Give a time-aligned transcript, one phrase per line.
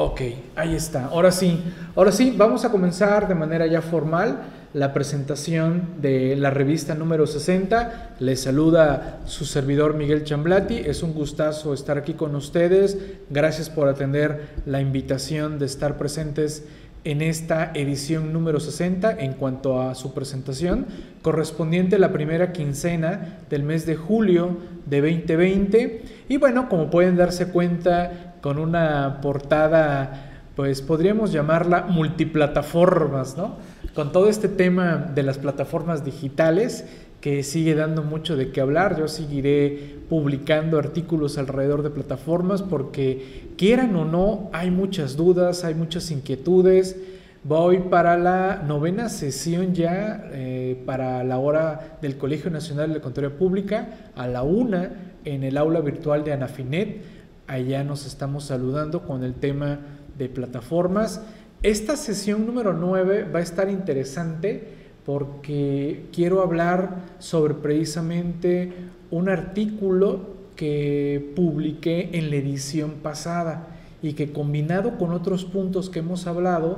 [0.00, 0.20] Ok,
[0.54, 1.06] ahí está.
[1.06, 1.60] Ahora sí,
[1.96, 7.26] ahora sí, vamos a comenzar de manera ya formal la presentación de la revista número
[7.26, 8.14] 60.
[8.20, 10.76] Les saluda su servidor Miguel Chamblati.
[10.76, 12.96] Es un gustazo estar aquí con ustedes.
[13.28, 16.62] Gracias por atender la invitación de estar presentes
[17.02, 20.86] en esta edición número 60 en cuanto a su presentación,
[21.22, 26.02] correspondiente a la primera quincena del mes de julio de 2020.
[26.28, 33.56] Y bueno, como pueden darse cuenta, con una portada, pues podríamos llamarla multiplataformas, ¿no?
[33.94, 36.84] Con todo este tema de las plataformas digitales
[37.20, 38.98] que sigue dando mucho de qué hablar.
[38.98, 45.74] Yo seguiré publicando artículos alrededor de plataformas porque quieran o no, hay muchas dudas, hay
[45.74, 46.96] muchas inquietudes.
[47.44, 53.36] Voy para la novena sesión ya, eh, para la hora del Colegio Nacional de Contaduría
[53.36, 54.90] Pública, a la una
[55.24, 57.17] en el aula virtual de Anafinet.
[57.48, 59.78] Allá nos estamos saludando con el tema
[60.18, 61.22] de plataformas.
[61.62, 64.68] Esta sesión número 9 va a estar interesante
[65.06, 68.70] porque quiero hablar sobre precisamente
[69.10, 73.68] un artículo que publiqué en la edición pasada
[74.02, 76.76] y que combinado con otros puntos que hemos hablado,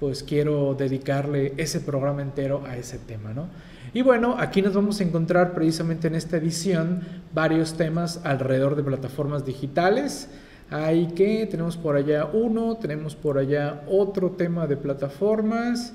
[0.00, 3.46] pues quiero dedicarle ese programa entero a ese tema, ¿no?
[3.92, 7.00] Y bueno, aquí nos vamos a encontrar precisamente en esta edición
[7.34, 10.28] varios temas alrededor de plataformas digitales.
[10.70, 15.92] Hay que, tenemos por allá uno, tenemos por allá otro tema de plataformas.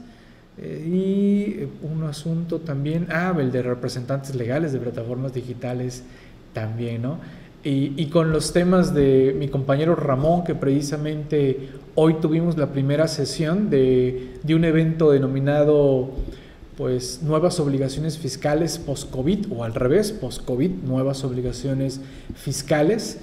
[0.58, 6.04] Eh, y un asunto también, ah, el de representantes legales de plataformas digitales
[6.54, 7.20] también, ¿no?
[7.68, 13.72] Y, con los temas de mi compañero Ramón, que precisamente hoy tuvimos la primera sesión
[13.72, 16.12] de, de un evento denominado
[16.78, 22.02] pues nuevas obligaciones fiscales post-COVID o al revés, post-COVID, nuevas obligaciones
[22.36, 23.18] fiscales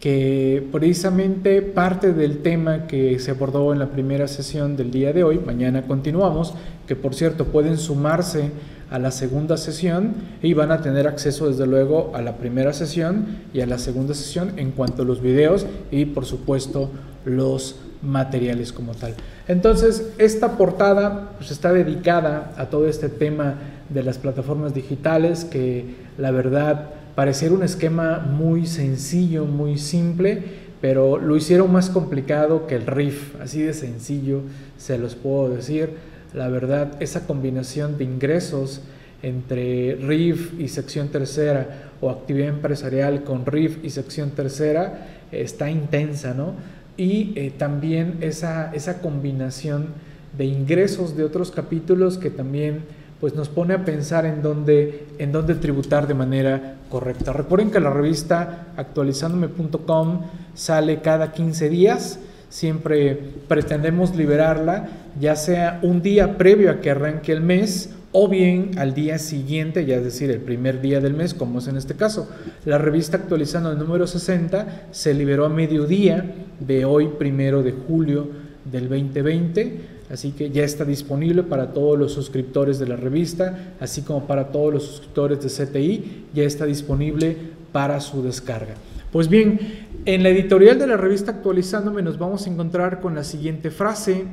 [0.00, 5.24] que precisamente parte del tema que se abordó en la primera sesión del día de
[5.24, 6.54] hoy, mañana continuamos,
[6.86, 8.50] que por cierto pueden sumarse
[8.90, 13.26] a la segunda sesión y van a tener acceso desde luego a la primera sesión
[13.52, 16.90] y a la segunda sesión en cuanto a los videos y por supuesto
[17.24, 19.14] los materiales como tal.
[19.48, 23.54] Entonces, esta portada pues, está dedicada a todo este tema
[23.88, 30.42] de las plataformas digitales que la verdad parecer un esquema muy sencillo, muy simple,
[30.80, 34.42] pero lo hicieron más complicado que el RIF, así de sencillo
[34.76, 35.90] se los puedo decir.
[36.34, 38.82] La verdad, esa combinación de ingresos
[39.22, 46.34] entre RIF y sección tercera o actividad empresarial con RIF y sección tercera está intensa,
[46.34, 46.52] ¿no?
[46.96, 49.88] Y eh, también esa, esa combinación
[50.36, 52.84] de ingresos de otros capítulos que también
[53.20, 57.32] pues nos pone a pensar en dónde, en dónde tributar de manera correcta.
[57.32, 60.20] Recuerden que la revista actualizandome.com
[60.54, 62.18] sale cada 15 días.
[62.50, 63.18] Siempre
[63.48, 68.94] pretendemos liberarla, ya sea un día previo a que arranque el mes o bien al
[68.94, 72.30] día siguiente, ya es decir, el primer día del mes, como es en este caso.
[72.64, 78.28] La revista actualizando el número 60 se liberó a mediodía de hoy, primero de julio
[78.64, 84.02] del 2020 Así que ya está disponible para todos los suscriptores de la revista, así
[84.02, 87.36] como para todos los suscriptores de CTI, ya está disponible
[87.72, 88.74] para su descarga.
[89.10, 89.58] Pues bien,
[90.04, 94.24] en la editorial de la revista Actualizándome nos vamos a encontrar con la siguiente frase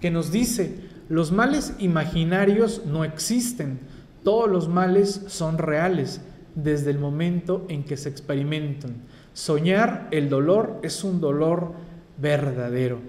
[0.00, 0.74] que nos dice,
[1.08, 3.78] los males imaginarios no existen,
[4.22, 6.20] todos los males son reales
[6.54, 8.96] desde el momento en que se experimentan.
[9.34, 11.72] Soñar el dolor es un dolor
[12.18, 13.00] verdadero.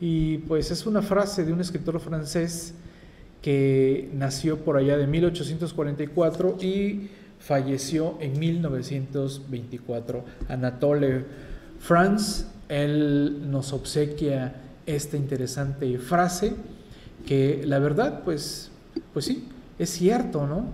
[0.00, 2.74] Y pues es una frase de un escritor francés
[3.42, 7.08] que nació por allá de 1844 y
[7.38, 10.24] falleció en 1924.
[10.48, 11.24] Anatole
[11.78, 14.54] France, él nos obsequia
[14.86, 16.54] esta interesante frase
[17.26, 18.70] que la verdad pues,
[19.12, 19.48] pues sí,
[19.78, 20.66] es cierto, ¿no?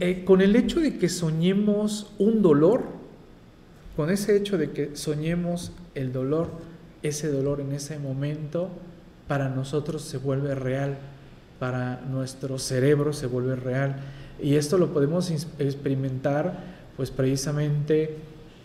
[0.00, 2.84] Eh, con el hecho de que soñemos un dolor,
[3.96, 6.50] con ese hecho de que soñemos el dolor,
[7.02, 8.70] ese dolor en ese momento
[9.26, 10.98] para nosotros se vuelve real,
[11.58, 13.96] para nuestro cerebro se vuelve real.
[14.42, 16.64] Y esto lo podemos experimentar,
[16.96, 18.16] pues precisamente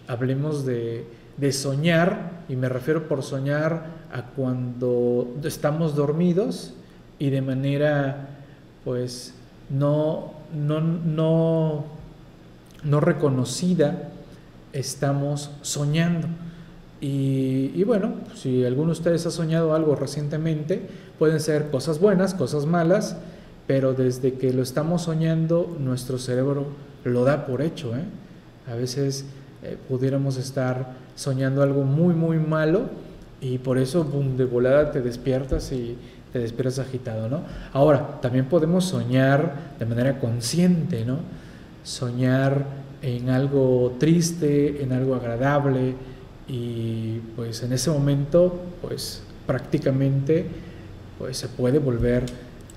[0.07, 1.05] hablemos de,
[1.37, 6.73] de soñar, y me refiero por soñar a cuando estamos dormidos
[7.19, 8.29] y de manera
[8.83, 9.33] pues
[9.69, 11.85] no, no, no,
[12.83, 14.09] no reconocida
[14.71, 16.27] estamos soñando.
[17.01, 20.81] Y, bueno, si alguno de ustedes ha soñado algo recientemente,
[21.19, 23.17] pueden ser cosas buenas, cosas malas,
[23.67, 26.67] pero desde que lo estamos soñando, nuestro cerebro
[27.03, 27.95] lo da por hecho.
[27.95, 28.03] ¿eh?
[28.71, 29.25] A veces
[29.61, 32.89] eh, pudiéramos estar soñando algo muy, muy malo
[33.41, 35.97] y por eso, boom, de volada te despiertas y
[36.33, 37.41] te despiertas agitado, ¿no?
[37.73, 41.19] Ahora, también podemos soñar de manera consciente, ¿no?
[41.83, 42.65] Soñar
[43.01, 45.93] en algo triste, en algo agradable
[46.47, 50.45] y pues en ese momento, pues prácticamente
[51.17, 52.25] pues se puede volver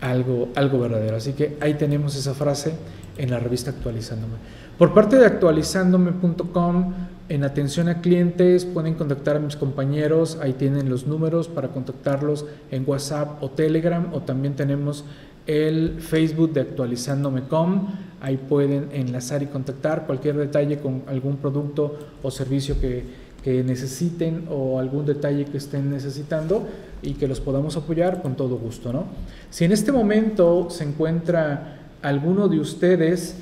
[0.00, 1.17] algo, algo verdadero.
[1.17, 2.75] Así que ahí tenemos esa frase
[3.17, 4.35] en la revista Actualizándome.
[4.76, 6.94] Por parte de actualizándome.com,
[7.28, 12.46] en atención a clientes pueden contactar a mis compañeros, ahí tienen los números para contactarlos
[12.70, 15.04] en WhatsApp o Telegram, o también tenemos
[15.46, 17.88] el Facebook de actualizándome.com,
[18.20, 23.04] ahí pueden enlazar y contactar cualquier detalle con algún producto o servicio que,
[23.42, 26.66] que necesiten o algún detalle que estén necesitando
[27.02, 28.92] y que los podamos apoyar con todo gusto.
[28.92, 29.04] ¿no?
[29.50, 33.36] Si en este momento se encuentra alguno de ustedes,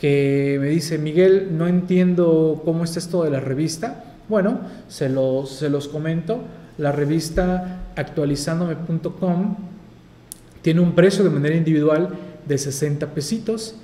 [0.00, 4.04] que me dice, Miguel, no entiendo cómo es esto de la revista.
[4.28, 6.40] Bueno, se los, se los comento.
[6.78, 9.56] La revista actualizándome.com
[10.62, 12.10] tiene un precio de manera individual
[12.48, 13.76] de 60 pesitos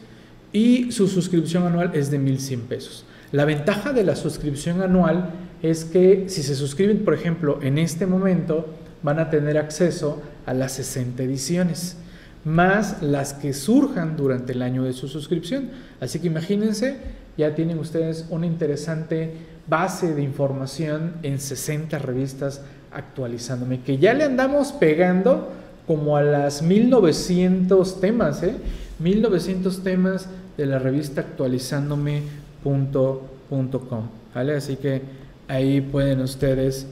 [0.52, 3.04] y su suscripción anual es de 1100 pesos.
[3.32, 5.30] La ventaja de la suscripción anual
[5.62, 8.66] es que si se suscriben, por ejemplo, en este momento,
[9.02, 11.98] van a tener acceso a las 60 ediciones
[12.46, 15.70] más las que surjan durante el año de su suscripción.
[16.00, 16.96] Así que imagínense,
[17.36, 19.32] ya tienen ustedes una interesante
[19.66, 22.62] base de información en 60 revistas
[22.92, 25.50] actualizándome, que ya le andamos pegando
[25.88, 28.54] como a las 1900 temas, ¿eh?
[29.00, 34.02] 1900 temas de la revista actualizándome.com,
[34.32, 34.54] ¿vale?
[34.54, 35.02] Así que
[35.48, 36.86] ahí pueden ustedes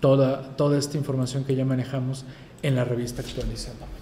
[0.00, 2.24] toda, toda esta información que ya manejamos
[2.62, 3.93] en la revista actualizándome.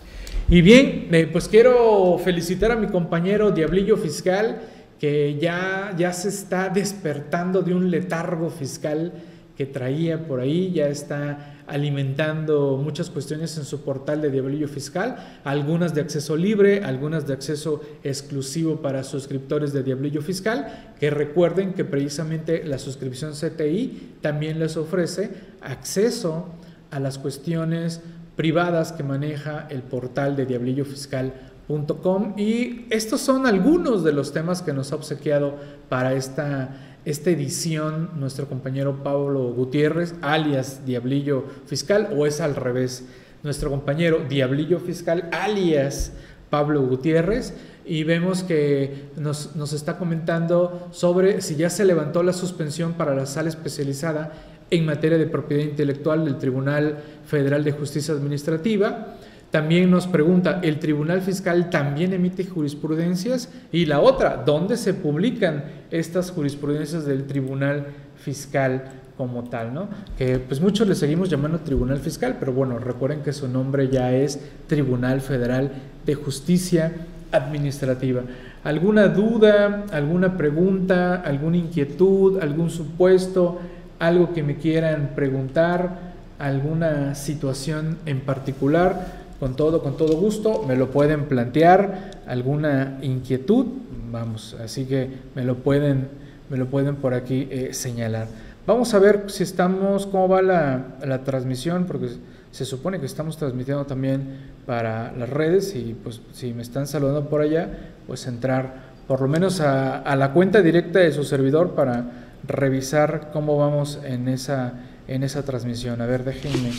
[0.48, 4.60] Y bien, eh, pues quiero felicitar a mi compañero Diablillo Fiscal,
[4.98, 9.12] que ya, ya se está despertando de un letargo fiscal
[9.56, 15.40] que traía por ahí, ya está alimentando muchas cuestiones en su portal de Diablillo Fiscal,
[15.44, 21.72] algunas de acceso libre, algunas de acceso exclusivo para suscriptores de Diablillo Fiscal, que recuerden
[21.72, 25.30] que precisamente la suscripción CTI también les ofrece
[25.60, 26.46] acceso
[26.90, 28.00] a las cuestiones
[28.37, 34.73] privadas que maneja el portal de diablillofiscal.com y estos son algunos de los temas que
[34.73, 35.55] nos ha obsequiado
[35.88, 43.05] para esta, esta edición nuestro compañero Pablo Gutiérrez, alias Diablillo Fiscal, o es al revés,
[43.43, 46.12] nuestro compañero Diablillo Fiscal, alias
[46.50, 47.55] Pablo Gutiérrez,
[47.85, 53.14] y vemos que nos, nos, está comentando sobre si ya se levantó la suspensión para
[53.14, 54.32] la sala especializada
[54.72, 56.96] en materia de propiedad intelectual del Tribunal
[57.26, 59.19] Federal de Justicia Administrativa.
[59.50, 63.50] También nos pregunta, ¿el Tribunal Fiscal también emite jurisprudencias?
[63.70, 67.84] Y la otra, ¿dónde se publican estas jurisprudencias del Tribunal
[68.16, 68.84] Fiscal
[69.19, 69.74] como tal?
[69.74, 69.88] ¿no?
[70.16, 74.10] Que pues muchos le seguimos llamando Tribunal Fiscal, pero bueno, recuerden que su nombre ya
[74.10, 75.70] es Tribunal Federal
[76.06, 76.90] de Justicia
[77.30, 78.22] Administrativa.
[78.64, 83.60] ¿Alguna duda, alguna pregunta, alguna inquietud, algún supuesto?
[84.02, 90.75] Algo que me quieran preguntar, alguna situación en particular, con todo, con todo gusto, me
[90.75, 93.66] lo pueden plantear, alguna inquietud,
[94.10, 96.08] vamos, así que me lo pueden,
[96.50, 98.26] me lo pueden por aquí eh, señalar.
[98.66, 102.08] Vamos a ver si estamos, cómo va la, la, transmisión, porque
[102.50, 107.28] se supone que estamos transmitiendo también para las redes y pues si me están saludando
[107.28, 107.68] por allá,
[108.09, 113.30] pues entrar por lo menos a, a la cuenta directa de su servidor para revisar
[113.32, 114.75] cómo vamos en esa,
[115.08, 116.00] en esa transmisión.
[116.00, 116.70] A ver, déjenme,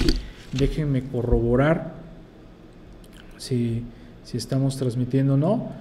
[0.51, 1.93] déjenme corroborar
[3.37, 3.83] si,
[4.23, 5.71] si estamos transmitiendo o no.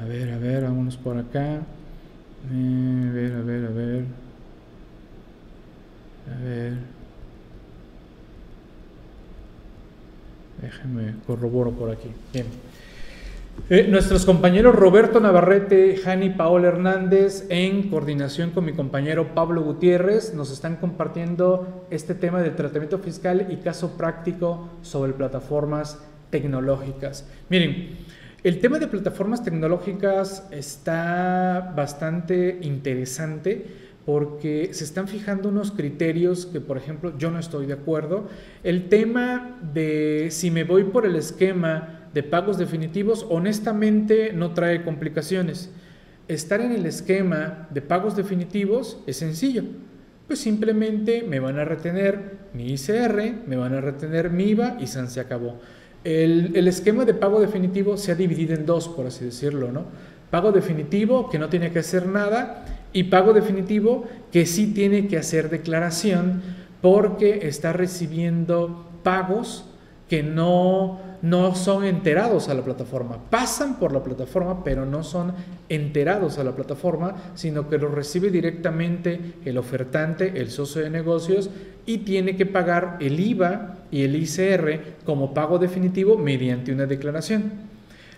[0.00, 1.60] A ver, a ver, vámonos por acá.
[2.52, 4.04] Eh, a ver, a ver, a ver.
[6.30, 6.72] A ver.
[10.60, 12.08] Déjenme corroboro por aquí.
[12.32, 12.46] Bien.
[13.70, 20.34] Eh, nuestros compañeros Roberto Navarrete, Jani Paola Hernández, en coordinación con mi compañero Pablo Gutiérrez,
[20.34, 25.98] nos están compartiendo este tema del tratamiento fiscal y caso práctico sobre plataformas
[26.30, 27.26] tecnológicas.
[27.48, 27.96] Miren,
[28.42, 33.66] el tema de plataformas tecnológicas está bastante interesante
[34.04, 38.28] porque se están fijando unos criterios que, por ejemplo, yo no estoy de acuerdo.
[38.64, 44.82] El tema de si me voy por el esquema de pagos definitivos, honestamente no trae
[44.82, 45.70] complicaciones.
[46.28, 49.64] Estar en el esquema de pagos definitivos es sencillo.
[50.26, 54.86] Pues simplemente me van a retener mi ICR, me van a retener mi IVA y
[54.86, 55.58] se acabó.
[56.04, 59.84] El, el, esquema de pago definitivo se ha dividido en dos, por así decirlo, ¿no?
[60.30, 65.18] Pago definitivo que no tiene que hacer nada y pago definitivo que sí tiene que
[65.18, 66.42] hacer declaración
[66.80, 69.64] porque está recibiendo pagos
[70.08, 73.16] que no, no son enterados a la plataforma.
[73.30, 75.32] Pasan por la plataforma, pero no son
[75.68, 81.48] enterados a la plataforma, sino que lo recibe directamente el ofertante, el socio de negocios,
[81.86, 87.52] y tiene que pagar el IVA y el ICR como pago definitivo mediante una declaración.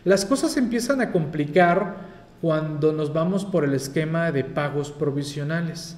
[0.05, 1.97] Las cosas empiezan a complicar
[2.41, 5.97] cuando nos vamos por el esquema de pagos provisionales,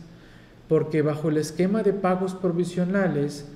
[0.69, 3.49] porque bajo el esquema de pagos provisionales,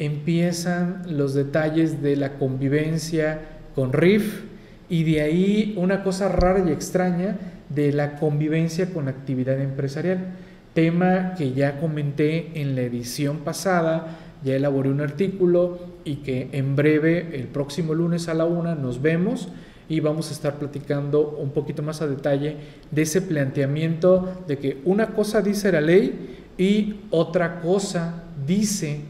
[0.00, 3.42] empiezan los detalles de la convivencia
[3.74, 4.44] con RIF
[4.88, 7.36] y de ahí una cosa rara y extraña
[7.68, 10.34] de la convivencia con actividad empresarial.
[10.74, 16.76] Tema que ya comenté en la edición pasada, ya elaboré un artículo y que en
[16.76, 19.48] breve, el próximo lunes a la una, nos vemos
[19.86, 22.56] y vamos a estar platicando un poquito más a detalle
[22.90, 29.00] de ese planteamiento de que una cosa dice la ley y otra cosa dice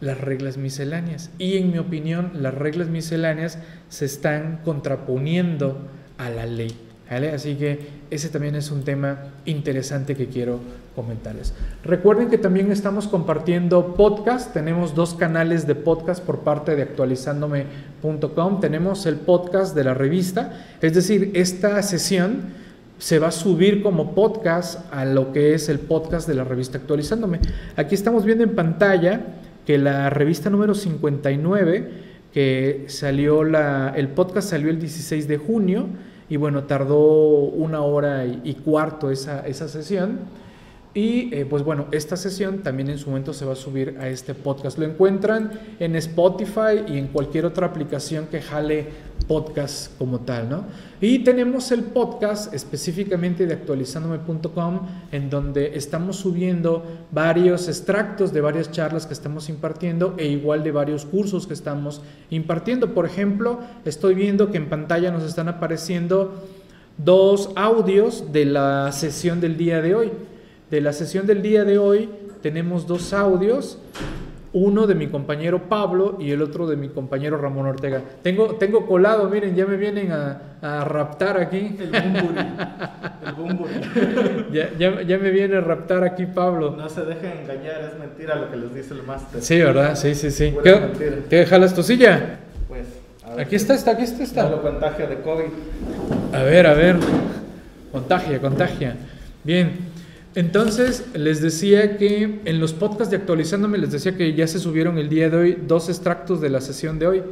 [0.00, 1.30] las reglas misceláneas.
[1.38, 5.78] Y en mi opinión, las reglas misceláneas se están contraponiendo
[6.18, 6.86] a la ley.
[7.08, 10.58] Así que ese también es un tema interesante que quiero
[10.96, 11.54] comentarles.
[11.84, 14.52] Recuerden que también estamos compartiendo podcast.
[14.52, 18.60] Tenemos dos canales de podcast por parte de actualizándome.com.
[18.60, 20.66] Tenemos el podcast de la revista.
[20.82, 22.66] Es decir, esta sesión
[22.98, 26.78] se va a subir como podcast a lo que es el podcast de la revista
[26.78, 27.40] Actualizándome.
[27.76, 29.20] Aquí estamos viendo en pantalla
[29.66, 31.90] que la revista número 59,
[32.32, 35.88] que salió la, el podcast salió el 16 de junio
[36.28, 40.20] y bueno, tardó una hora y, cuarto esa, esa sesión.
[40.96, 44.08] Y eh, pues bueno, esta sesión también en su momento se va a subir a
[44.08, 44.78] este podcast.
[44.78, 48.86] Lo encuentran en Spotify y en cualquier otra aplicación que jale
[49.28, 50.64] podcast como tal, ¿no?
[51.02, 58.72] Y tenemos el podcast específicamente de actualizándome.com en donde estamos subiendo varios extractos de varias
[58.72, 62.00] charlas que estamos impartiendo e igual de varios cursos que estamos
[62.30, 62.94] impartiendo.
[62.94, 66.42] Por ejemplo, estoy viendo que en pantalla nos están apareciendo
[66.96, 70.12] dos audios de la sesión del día de hoy.
[70.76, 72.06] De la sesión del día de hoy
[72.42, 73.78] tenemos dos audios,
[74.52, 78.02] uno de mi compañero Pablo y el otro de mi compañero Ramón Ortega.
[78.20, 81.78] Tengo, tengo colado, miren, ya me vienen a, raptar aquí.
[81.80, 82.46] El bumburi.
[83.24, 83.72] El bumburi.
[84.52, 86.72] ya, ya, me viene a raptar aquí Pablo.
[86.76, 89.40] No se dejen engañar, es mentira lo que les dice el máster.
[89.40, 89.96] Sí, ¿verdad?
[89.96, 90.54] Sí, sí, sí.
[90.62, 92.40] ¿Qué, ¿Qué jalas tu silla?
[92.68, 92.86] Pues.
[93.38, 94.22] aquí está, está, aquí está.
[94.22, 94.50] está.
[94.50, 96.34] lo contagia de COVID.
[96.34, 96.96] A ver, a ver.
[97.92, 98.94] Contagia, contagia.
[99.42, 99.95] Bien.
[100.36, 104.98] Entonces, les decía que en los podcasts de actualizándome, les decía que ya se subieron
[104.98, 107.22] el día de hoy dos extractos de la sesión de hoy,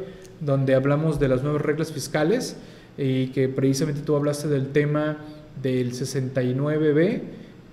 [0.41, 2.57] donde hablamos de las nuevas reglas fiscales
[2.97, 5.19] y que precisamente tú hablaste del tema
[5.61, 7.21] del 69B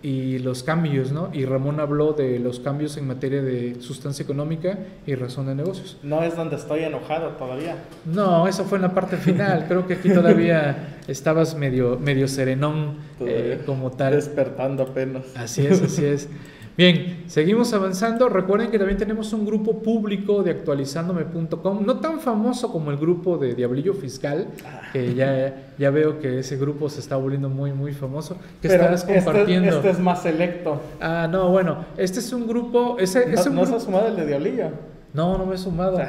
[0.02, 1.30] y los cambios, ¿no?
[1.32, 5.96] Y Ramón habló de los cambios en materia de sustancia económica y razón de negocios.
[6.02, 7.76] No es donde estoy enojado todavía.
[8.04, 9.64] No, eso fue en la parte final.
[9.68, 14.14] Creo que aquí todavía estabas medio, medio serenón eh, como tal.
[14.14, 15.24] Despertando apenas.
[15.36, 16.28] Así es, así es.
[16.76, 18.28] Bien, seguimos avanzando.
[18.30, 23.36] Recuerden que también tenemos un grupo público de actualizándome.com, no tan famoso como el grupo
[23.36, 24.48] de Diablillo Fiscal,
[24.92, 28.36] que ya, ya veo que ese grupo se está volviendo muy, muy famoso.
[28.62, 29.76] Que Pero este, compartiendo.
[29.76, 30.80] Este, es más selecto.
[31.00, 32.96] Ah, no, bueno, este es un grupo.
[32.98, 34.70] Ese, ¿No, ¿no se ha sumado el de Diablillo?
[35.12, 36.00] No, no me he sumado.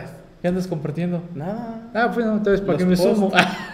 [0.42, 1.22] ¿Qué andas compartiendo?
[1.36, 1.90] Nada.
[1.94, 3.32] Ah, pues no, entonces, ¿para qué me sumo?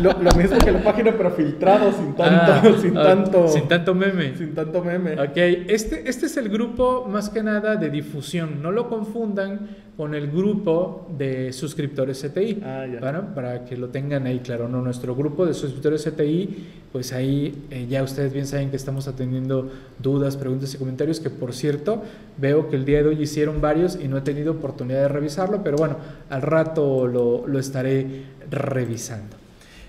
[0.00, 3.48] Lo, mismo que la página, pero filtrado, sin tanto, ah, sin ah, tanto.
[3.48, 4.36] Sin tanto meme.
[4.36, 5.14] Sin tanto meme.
[5.14, 8.62] Ok, este, este es el grupo más que nada de difusión.
[8.62, 12.62] No lo confundan con el grupo de suscriptores CTI.
[12.64, 14.68] Ah, para, para, que lo tengan ahí claro.
[14.68, 19.08] No, nuestro grupo de suscriptores CTI, pues ahí eh, ya ustedes bien saben que estamos
[19.08, 21.18] atendiendo dudas, preguntas y comentarios.
[21.18, 22.02] Que por cierto,
[22.38, 25.62] veo que el día de hoy hicieron varios y no he tenido oportunidad de revisarlo,
[25.64, 25.96] pero bueno,
[26.30, 28.06] al rato lo, lo estaré
[28.50, 29.41] revisando.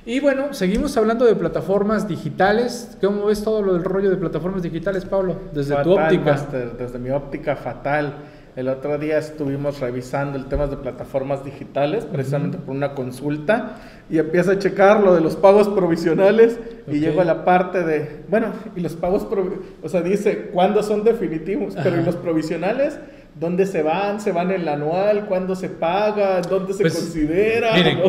[0.06, 2.98] Y bueno, seguimos hablando de plataformas digitales.
[3.02, 5.38] ¿Cómo ves todo lo del rollo de plataformas digitales, Pablo?
[5.54, 6.46] Desde tu óptica.
[6.78, 8.16] desde mi óptica, fatal.
[8.56, 13.78] El otro día estuvimos revisando el tema de plataformas digitales, precisamente por una consulta,
[14.12, 18.26] y empieza a checar lo de los pagos provisionales y llego a la parte de,
[18.28, 19.26] bueno, y los pagos,
[19.82, 23.00] o sea, dice cuándo son definitivos, pero ¿y los provisionales?
[23.40, 24.22] ¿Dónde se van?
[24.22, 25.26] ¿Se van en el anual?
[25.28, 26.42] ¿Cuándo se paga?
[26.42, 27.74] ¿Dónde se pues, considera?
[27.74, 28.00] Miren,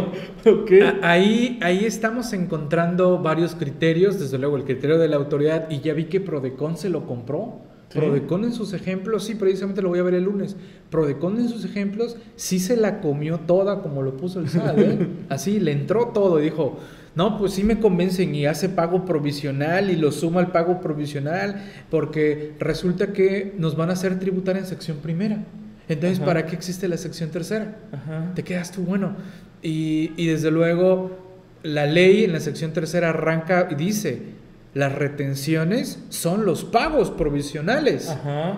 [1.02, 5.94] ahí, ahí estamos encontrando varios criterios, desde luego el criterio de la autoridad, y ya
[5.94, 7.62] vi que Prodecon se lo compró.
[7.92, 10.56] Prodecon en sus ejemplos, sí, precisamente lo voy a ver el lunes.
[10.90, 15.08] Prodecon en sus ejemplos sí se la comió toda como lo puso el SAD, ¿eh?
[15.28, 16.78] así le entró todo y dijo,
[17.14, 21.62] no, pues sí me convencen y hace pago provisional y lo suma al pago provisional,
[21.90, 25.44] porque resulta que nos van a hacer tributar en sección primera.
[25.88, 27.76] Entonces, ¿para qué existe la sección tercera?
[28.34, 29.16] Te quedas tú, bueno.
[29.62, 31.24] Y, y desde luego,
[31.62, 34.33] la ley en la sección tercera arranca y dice,
[34.74, 38.14] las retenciones son los pagos provisionales.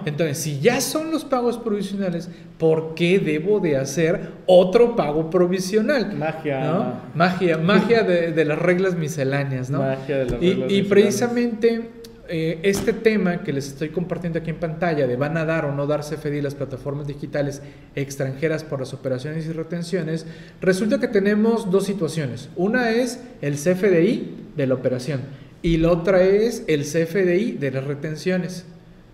[0.06, 6.16] Entonces, si ya son los pagos provisionales, ¿por qué debo de hacer otro pago provisional?
[6.16, 7.00] Magia.
[7.14, 9.80] Magia, magia de, las reglas misceláneas, ¿no?
[9.80, 11.90] Magia de las y, reglas y precisamente
[12.28, 15.74] eh, este tema que les estoy compartiendo aquí en pantalla de van a dar o
[15.74, 17.60] no dar CFDI las plataformas digitales
[17.94, 20.26] extranjeras por las operaciones y retenciones,
[20.62, 22.48] resulta que tenemos dos situaciones.
[22.56, 25.20] Una es el CFDI de la operación
[25.66, 28.64] y la otra es el CFDI de las retenciones.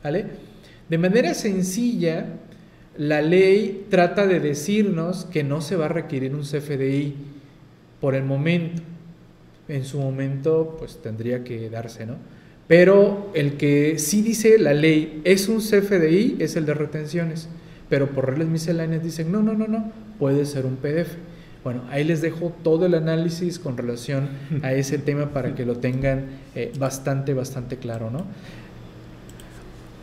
[0.05, 0.27] ¿vale?
[0.87, 2.27] De manera sencilla,
[2.99, 7.15] la ley trata de decirnos que no se va a requerir un CFDI
[8.03, 8.83] por el momento.
[9.67, 12.17] En su momento, pues tendría que darse, ¿no?
[12.69, 17.49] Pero el que sí dice la ley es un CFDI es el de retenciones.
[17.89, 21.17] Pero por reglas misceláneas dicen, no, no, no, no, puede ser un PDF.
[21.65, 24.29] Bueno, ahí les dejo todo el análisis con relación
[24.63, 26.25] a ese tema para que lo tengan
[26.57, 28.27] eh, bastante, bastante claro, ¿no?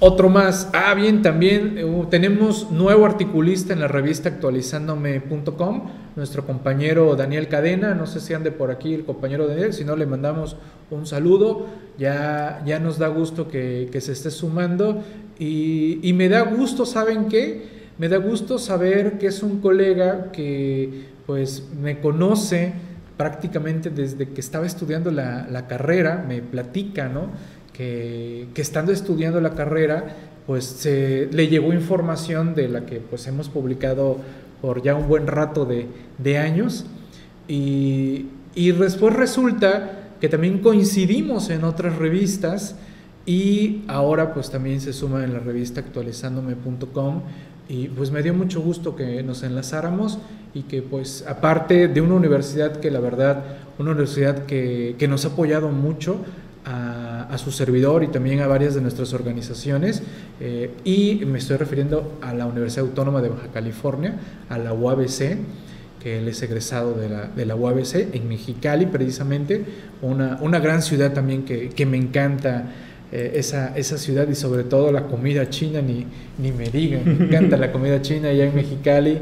[0.01, 0.69] Otro más.
[0.71, 7.93] Ah, bien, también uh, tenemos nuevo articulista en la revista actualizándome.com, nuestro compañero Daniel Cadena.
[7.93, 10.55] No sé si ande por aquí el compañero Daniel, si no le mandamos
[10.89, 11.65] un saludo.
[11.97, 15.03] Ya, ya nos da gusto que, se esté sumando.
[15.37, 17.79] Y, y me da gusto, ¿saben qué?
[17.97, 22.74] Me da gusto saber que es un colega que pues me conoce
[23.15, 27.27] prácticamente desde que estaba estudiando la, carrera, me platica, ¿no?
[27.71, 30.15] Que, estando estudiando la carrera,
[30.48, 34.17] pues se, le llegó información de la que pues hemos publicado
[34.59, 36.88] por ya un buen rato de, años
[37.48, 42.75] y, después resulta que también coincidimos en otras revistas
[43.27, 47.21] y ahora pues también se suma en la revista actualizándome.com
[47.69, 50.17] y pues me dio mucho gusto que nos enlazáramos
[50.55, 53.43] y que pues aparte de una universidad que la verdad,
[53.77, 56.17] una universidad que, que nos ha apoyado mucho
[56.65, 60.01] a, a, su servidor y también a varias de nuestras organizaciones
[60.39, 64.15] eh, y me estoy refiriendo a la Universidad Autónoma de Baja California,
[64.49, 65.38] a la UABC
[66.01, 69.63] que él es egresado de la, de la UABC en Mexicali precisamente,
[70.01, 72.65] una, una gran ciudad también que, que me encanta
[73.12, 76.06] eh, esa, esa, ciudad y sobre todo la comida china, ni,
[76.38, 79.17] ni me digan, me encanta la comida china allá en Mexicali,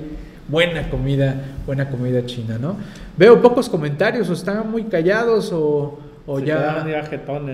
[0.47, 2.75] buena comida, buena comida china, ¿no?
[3.17, 6.85] Veo pocos comentarios o están muy callados o, o ya,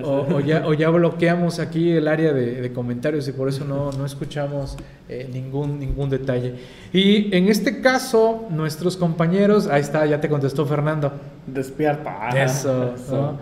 [0.04, 4.04] o, ya, o ya bloqueamos aquí el área de, comentarios y por eso no, no
[4.04, 4.76] escuchamos
[5.08, 6.56] eh, ningún, ningún detalle.
[6.92, 11.14] Y en este caso, nuestros compañeros, ahí está, ya te contestó Fernando.
[11.46, 12.30] Despierta.
[12.44, 13.38] Eso, eso.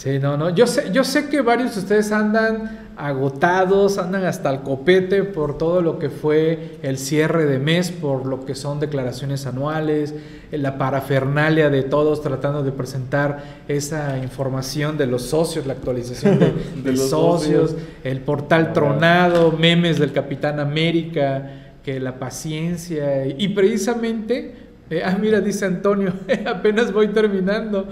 [0.00, 0.48] Sí, no, no.
[0.48, 5.58] Yo sé, yo sé que varios de ustedes andan agotados, andan hasta el copete por
[5.58, 10.14] todo lo que fue el cierre de mes, por lo que son declaraciones anuales,
[10.52, 16.54] la parafernalia de todos tratando de presentar esa información de los socios, la actualización de,
[16.92, 24.54] los socios, el portal tronado, memes del Capitán América, que la paciencia y precisamente,
[24.88, 26.14] eh, ah, mira, dice Antonio,
[26.46, 27.86] apenas voy terminando.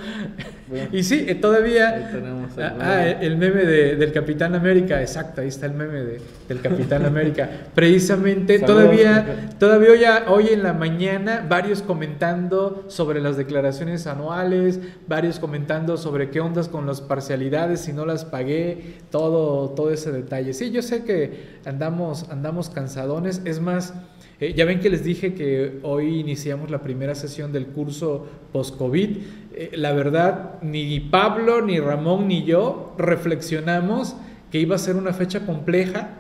[0.92, 2.10] Y sí, eh, todavía.
[2.58, 7.48] Ah, ah, el, meme del Capitán América, exacto, ahí está el meme del Capitán América.
[7.74, 15.38] Precisamente, todavía, todavía hoy, hoy, en la mañana, varios comentando sobre las declaraciones anuales, varios
[15.38, 20.52] comentando sobre qué ondas con las parcialidades, si no las pagué, todo, todo ese detalle.
[20.52, 23.94] Sí, yo sé que andamos, andamos cansadones, es más.
[24.40, 29.18] Eh, ya ven que les dije que hoy iniciamos la primera sesión del curso post-COVID.
[29.60, 34.14] Eh, la verdad, ni Pablo, ni Ramón, ni yo reflexionamos
[34.52, 36.10] que iba a ser una fecha compleja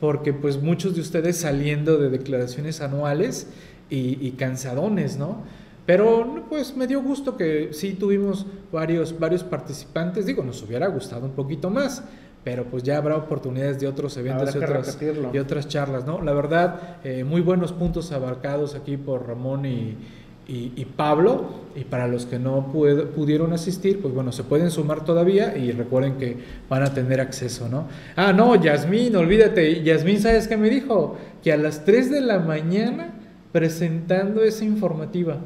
[0.00, 3.48] porque pues muchos de ustedes saliendo de declaraciones anuales
[3.88, 5.38] y, cansadones, ¿no?
[5.86, 10.26] Pero pues me dio gusto que sí tuvimos varios, varios participantes.
[10.26, 12.04] Digo, nos hubiera gustado un poquito más,
[12.42, 14.98] pero pues ya habrá oportunidades de otros eventos y otras,
[15.32, 16.20] y otras, charlas, ¿no?
[16.20, 19.96] La verdad, eh, muy buenos puntos abarcados aquí por Ramón y,
[20.46, 25.56] y, Pablo, y para los que no pudieron asistir, pues bueno, se pueden sumar todavía
[25.56, 26.36] y recuerden que
[26.68, 27.88] van a tener acceso, ¿no?
[28.14, 31.16] Ah, no, Yasmín, olvídate, Yasmín, ¿sabes qué me dijo?
[31.42, 33.14] Que a las 3 de la mañana
[33.52, 35.38] presentando esa informativa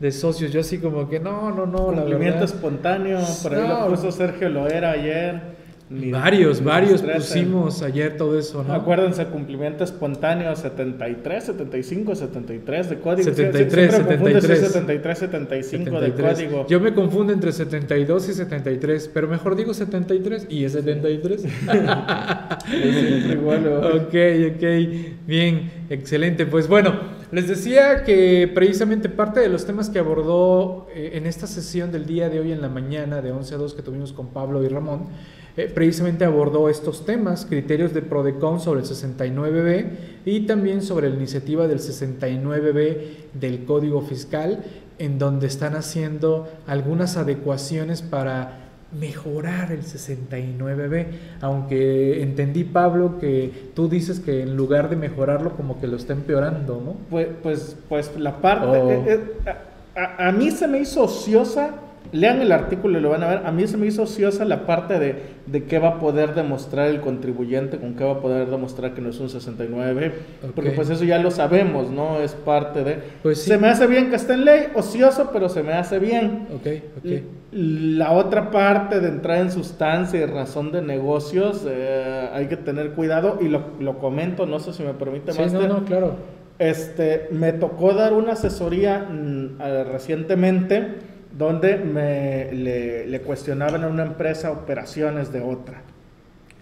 [0.00, 2.42] de socios, yo así como que no, no, no, la verdad.
[2.42, 5.55] espontáneo, por ahí lo puso Sergio Loera ayer
[5.88, 8.74] Varios, varios pusimos ayer todo eso, ¿no?
[8.74, 13.22] Acuérdense, cumplimiento espontáneo 73, 75, 73 de código.
[13.22, 15.18] 73, Siempre me confundo si es 73.
[15.18, 16.34] 73, 75 de 73.
[16.34, 16.66] código.
[16.66, 21.42] Yo me confundo entre 72 y 73, pero mejor digo 73 y es 73.
[21.42, 24.14] Siempre igual, ok,
[24.56, 24.64] ok,
[25.24, 26.46] bien, excelente.
[26.46, 26.94] Pues bueno,
[27.30, 32.06] les decía que precisamente parte de los temas que abordó eh, en esta sesión del
[32.06, 34.68] día de hoy en la mañana de 11 a 2 que tuvimos con Pablo y
[34.68, 35.06] Ramón,
[35.56, 39.86] eh, precisamente abordó estos temas, criterios de PRODECON sobre el 69B
[40.24, 42.98] y también sobre la iniciativa del 69B
[43.34, 44.64] del Código Fiscal,
[44.98, 51.06] en donde están haciendo algunas adecuaciones para mejorar el 69B,
[51.40, 56.12] aunque entendí Pablo que tú dices que en lugar de mejorarlo como que lo está
[56.12, 56.96] empeorando, ¿no?
[57.10, 58.78] Pues, pues, pues la parte.
[58.78, 58.90] Oh.
[58.90, 59.52] eh, eh,
[59.96, 61.70] a, mí se me hizo ociosa.
[62.12, 63.42] Lean el artículo y lo van a ver.
[63.46, 65.16] A mí se me hizo ociosa la parte de,
[65.46, 69.00] de qué va a poder demostrar el contribuyente, con qué va a poder demostrar que
[69.00, 70.12] no es un 69.
[70.54, 70.76] Porque Ok.
[70.76, 72.20] pues eso ya lo sabemos, ¿no?
[72.20, 72.98] Es parte de.
[73.22, 73.50] Pues sí.
[73.50, 76.48] Se me hace bien que esté en ley, ocioso, pero se me hace bien.
[76.54, 76.66] Ok,
[76.98, 77.22] ok.
[77.52, 82.90] La otra parte de entrar en sustancia y razón de negocios, eh, hay que tener
[82.90, 86.16] cuidado y lo, lo comento, no sé si me permite Sí, no, no, claro.
[86.58, 89.58] Este, me tocó dar una asesoría mm,
[89.92, 90.88] recientemente
[91.36, 95.82] donde me, le, cuestionaban a una empresa operaciones de otra.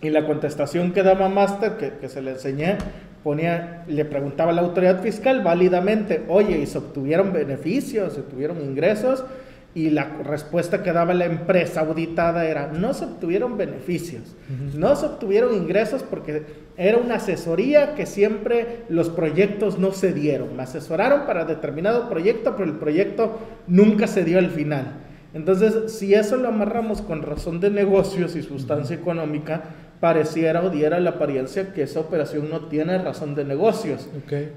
[0.00, 2.78] Y la contestación que daba Master, que, que se le enseñé,
[3.22, 8.60] ponía, le preguntaba a la autoridad fiscal válidamente, oye, ¿y se obtuvieron beneficios, se obtuvieron
[8.60, 9.24] ingresos?
[9.74, 14.36] Y la respuesta que daba la empresa auditada era, no se obtuvieron beneficios,
[14.72, 16.44] no se obtuvieron ingresos porque
[16.76, 20.56] era una asesoría que siempre los proyectos no se dieron.
[20.56, 25.00] Me asesoraron para determinado proyecto, pero el proyecto nunca se dio al final.
[25.34, 29.64] Entonces, si eso lo amarramos con razón de negocios y sustancia económica,
[30.04, 34.06] pareciera o diera la apariencia que esa operación no tiene razón de negocios,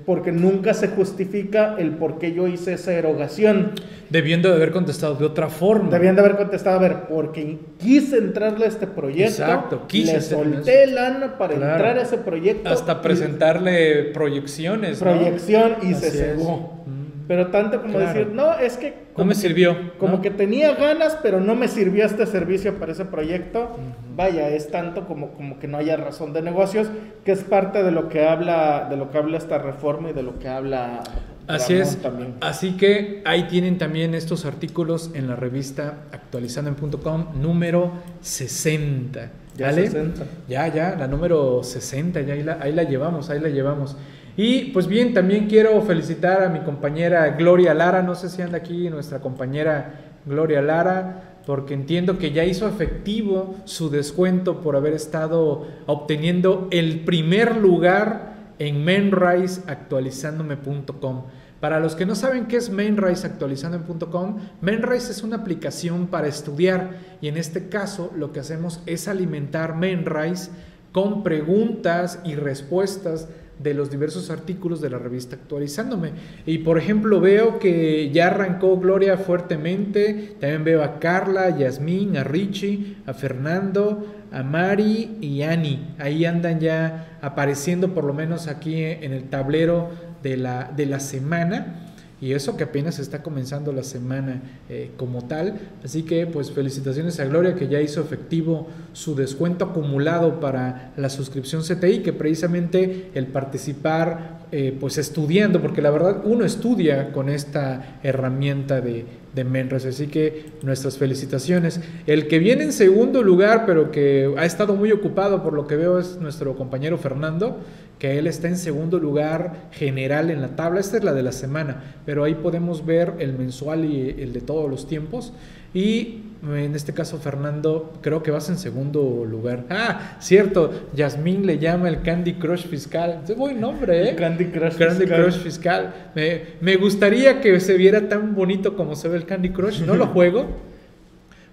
[0.06, 3.72] porque nunca se justifica el por qué yo hice esa erogación.
[4.10, 5.90] Debiendo de haber contestado de otra forma.
[5.90, 10.22] Debían de haber contestado, a ver, porque quise entrarle a este proyecto, Exacto, quise le
[10.22, 11.72] solté lana para Claro.
[11.76, 12.68] entrar a ese proyecto.
[12.68, 15.02] Hasta y- presentarle proyecciones.
[15.02, 15.10] ¿no?
[15.14, 16.14] proyección y se Así es.
[16.36, 16.84] cegó.
[17.28, 18.14] Pero tanto como Claro.
[18.20, 18.90] decir, no, es que...
[18.92, 19.76] No como me que- sirvió.
[19.98, 20.22] Como ¿no?
[20.22, 23.76] que tenía ganas, pero no me sirvió este servicio para ese proyecto.
[24.16, 26.88] Vaya, es tanto como, como que no haya razón de negocios,
[27.26, 30.24] que es parte de lo que habla, de lo que habla esta reforma y de
[30.24, 31.02] lo que habla
[31.48, 31.98] Así Ramón es.
[32.02, 32.34] también.
[32.42, 39.30] Así que ahí tienen también estos artículos en la revista actualizando.com número 60.
[39.58, 39.82] Ya ¿vale?
[39.88, 40.24] 60.
[40.48, 43.98] Ya, ya, la número 60, ya ahí la, ahí la llevamos, ahí la llevamos.
[44.38, 48.60] Y pues bien, también quiero felicitar a mi compañera Gloria Lara, no sé si anda
[48.60, 49.96] aquí nuestra compañera
[50.28, 57.00] Gloria Lara, porque entiendo que ya hizo efectivo su descuento por haber estado obteniendo el
[57.00, 61.24] primer lugar en mainriseactualizandome.com.
[61.60, 67.30] Para los que no saben qué es mainriseactualizandome.com, Mainrise es una aplicación para estudiar y
[67.30, 70.52] en este caso lo que hacemos es alimentar Mainrise
[70.92, 73.28] con preguntas y respuestas
[73.60, 76.12] de los diversos artículos de la revista Actualizándome.
[76.46, 82.18] Y por ejemplo veo que ya arrancó Gloria fuertemente, también veo a Carla, a Yasmín,
[82.18, 85.96] a Richie, a Fernando, a Mari y Ani.
[86.00, 89.90] Ahí andan ya apareciendo por lo menos aquí en el tablero
[90.24, 91.84] de la, de la semana.
[92.20, 95.60] Y eso que apenas está comenzando la semana eh, como tal.
[95.84, 101.10] Así que pues felicitaciones a Gloria que ya hizo efectivo su descuento acumulado para la
[101.10, 107.30] suscripción CTI, que precisamente el participar eh, pues estudiando, porque la verdad uno estudia con
[107.30, 109.86] esta herramienta de, de Menres.
[109.86, 111.82] Así que nuestras felicitaciones.
[112.08, 115.76] El que viene en segundo lugar, pero que ha estado muy ocupado por lo que
[115.76, 117.60] veo es nuestro compañero Fernando
[118.00, 120.80] que él está en segundo lugar general en la tabla.
[120.80, 124.42] Esta es la de la semana, pero ahí podemos ver el mensual y el de
[124.42, 125.34] todos los tiempos.
[125.74, 129.66] Y en este caso, Fernando, creo que vas en segundo lugar.
[129.70, 133.22] Ah, cierto, Yasmín le llama el Candy Crush fiscal.
[133.28, 134.16] Es buen nombre, ¿eh?
[134.16, 135.24] Candy Crush Candy fiscal.
[135.24, 135.94] Crush fiscal.
[136.16, 139.82] Me, me gustaría que se viera tan bonito como se ve el Candy Crush.
[139.82, 140.46] No lo juego,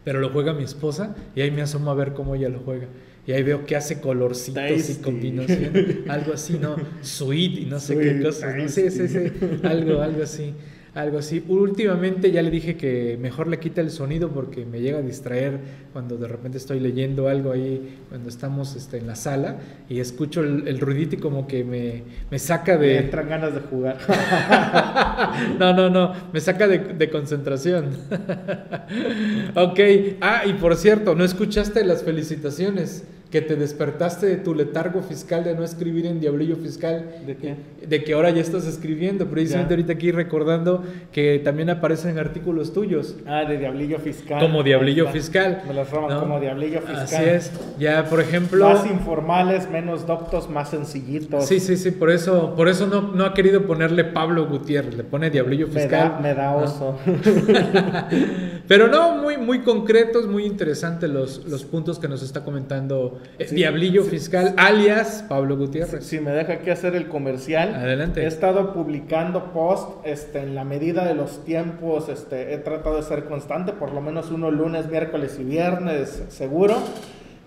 [0.05, 2.87] pero lo juega mi esposa y ahí me asomo a ver cómo ella lo juega.
[3.27, 5.73] Y ahí veo que hace colorcitos y combinación,
[6.09, 6.77] algo así, ¿no?
[7.01, 8.55] Sweet y no sé qué cosas.
[8.55, 8.69] ¿no?
[8.69, 9.33] Sí, sí, sí,
[9.63, 10.53] algo, algo así.
[10.93, 11.43] algo así.
[11.49, 15.59] Últimamente ya le dije que mejor le quita el sonido porque me llega a distraer
[15.95, 19.57] cuando de repente estoy leyendo algo ahí, cuando estamos este, en la sala
[19.89, 22.89] y escucho el, el ruidito y como que me, me saca de...
[22.89, 23.97] Me entran ganas de jugar.
[25.59, 27.87] no, no, no, me saca de, de concentración.
[29.55, 29.81] ok,
[30.21, 35.43] ah, y por cierto, no escuchaste las felicitaciones que te despertaste de tu letargo fiscal
[35.43, 37.17] de no escribir en Diablillo Fiscal.
[37.27, 37.57] ¿De qué?
[37.85, 39.27] De que ahora ya estás escribiendo.
[39.27, 39.75] Precisamente Ya.
[39.75, 43.17] ahorita aquí recordando que también aparecen artículos tuyos.
[43.27, 44.39] Ah, de Diablillo Fiscal.
[44.41, 45.09] Como Diablillo.
[45.09, 45.65] Fiscal.
[45.67, 46.21] Me las roban ¿no?
[46.21, 47.03] como Diablillo Fiscal.
[47.03, 47.53] Así es.
[47.77, 48.69] Ya, por ejemplo.
[48.69, 51.45] Más informales, menos doctos, más sencillitos.
[51.47, 55.03] Sí, sí, sí, por eso, por eso no, no ha querido ponerle Pablo Gutiérrez, le
[55.03, 56.09] pone Diablillo Me Fiscal.
[56.13, 56.59] da, me da ¿no?
[56.59, 56.97] oso.
[58.69, 63.24] Pero no, muy, muy concretos, muy interesantes los, los puntos que nos está comentando eh,
[63.39, 66.05] Sí, Diablillo sí, Fiscal, alias Pablo Gutiérrez.
[66.05, 67.75] si me deja aquí hacer el comercial.
[67.75, 68.23] Adelante.
[68.23, 72.09] He estado publicando post este, en la medida de los tiempos.
[72.09, 76.77] Este, he tratado de ser constante, por lo menos uno lunes, miércoles y viernes, seguro.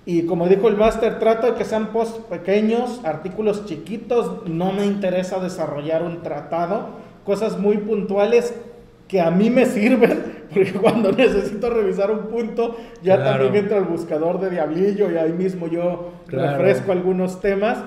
[0.06, 4.48] Y como dijo el máster, trato de que sean posts pequeños, artículos chiquitos.
[4.48, 6.90] No me interesa desarrollar un tratado,
[7.26, 8.54] cosas muy puntuales
[9.08, 13.44] que a mí me sirven, porque cuando necesito revisar un punto, ya Claro.
[13.44, 16.58] también entro al buscador de Diablillo y ahí mismo yo Claro.
[16.58, 17.78] refresco algunos temas.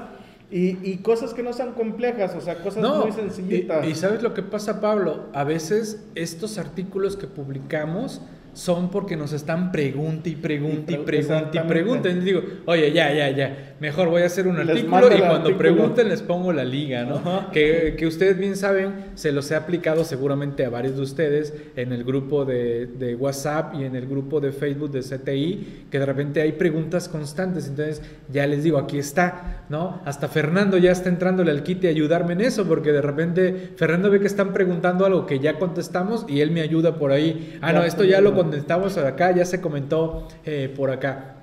[0.52, 3.86] Y, y cosas que no sean complejas, o sea, cosas No, muy sencillitas.
[3.86, 5.26] y, y ¿sabes lo que pasa, Pablo?
[5.32, 8.20] A veces estos artículos que publicamos
[8.52, 12.08] son porque nos están pregunta y pregunta y Y pre- pregunta y pregunta.
[12.10, 15.34] Y digo, oye, ya, ya, ya, mejor voy a hacer un Les artículo y cuando
[15.34, 15.58] artículo.
[15.58, 17.50] pregunten les pongo la liga, ¿no?
[17.52, 21.92] Que, que ustedes bien saben, se los he aplicado seguramente a varios de ustedes en
[21.92, 26.06] el grupo de, de WhatsApp y en el grupo de Facebook de CTI, que de
[26.06, 27.68] repente hay preguntas constantes.
[27.68, 30.00] Entonces, ya les digo, aquí está, ¿no?
[30.04, 34.10] Hasta Fernando ya está entrándole al kit y ayudarme en eso, porque de repente Fernando
[34.10, 37.58] ve que están preguntando algo que ya contestamos y él me ayuda por ahí.
[37.62, 38.50] Ah, no, esto ya lo ya.
[38.50, 41.36] contestamos acá, ya se comentó eh, por acá.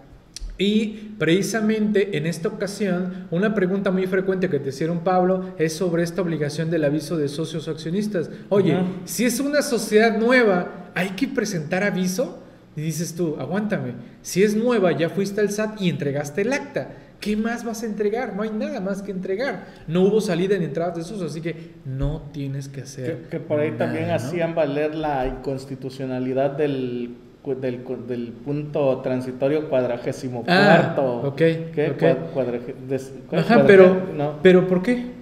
[0.58, 6.02] Y precisamente en esta ocasión, una pregunta muy frecuente que te hicieron Pablo es sobre
[6.02, 8.30] esta obligación del aviso de socios o accionistas.
[8.50, 12.42] Oye, si es una sociedad nueva, ¿hay que presentar aviso?
[12.76, 16.90] Y dices tú, aguántame, si es nueva, ya fuiste al SAT y entregaste el acta.
[17.20, 18.36] ¿Qué más vas a entregar?
[18.36, 19.66] No hay nada más que entregar.
[19.88, 23.18] No hubo salida ni entradas de esos, así que no tienes que hacer.
[23.24, 27.16] que, que por ahí también hacían valer la inconstitucionalidad del,
[27.60, 31.28] del, punto transitorio cuadragésimo Ah, cuarto.
[31.30, 31.92] ok, ¿Qué?
[31.96, 32.02] ok.
[32.02, 33.42] Cua- cuadrage- des- ¿cuál?
[33.42, 35.18] Ajá, pero, no, pero ¿por qué?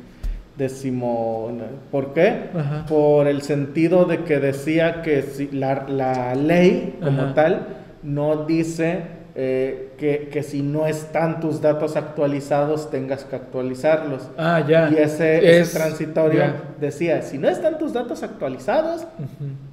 [0.57, 1.51] décimo.
[1.53, 2.49] no, ¿Por qué?
[2.55, 2.85] Ajá.
[2.87, 7.33] Por el sentido de que decía que si la, la ley como Ajá.
[7.33, 7.67] tal
[8.03, 9.01] no dice
[9.37, 14.29] eh, que, que si no están tus datos actualizados tengas que actualizarlos.
[14.37, 14.89] Ah, ya.
[14.89, 16.63] Y ese, ese Es- transitorio ya.
[16.79, 19.05] decía, si no están tus datos actualizados,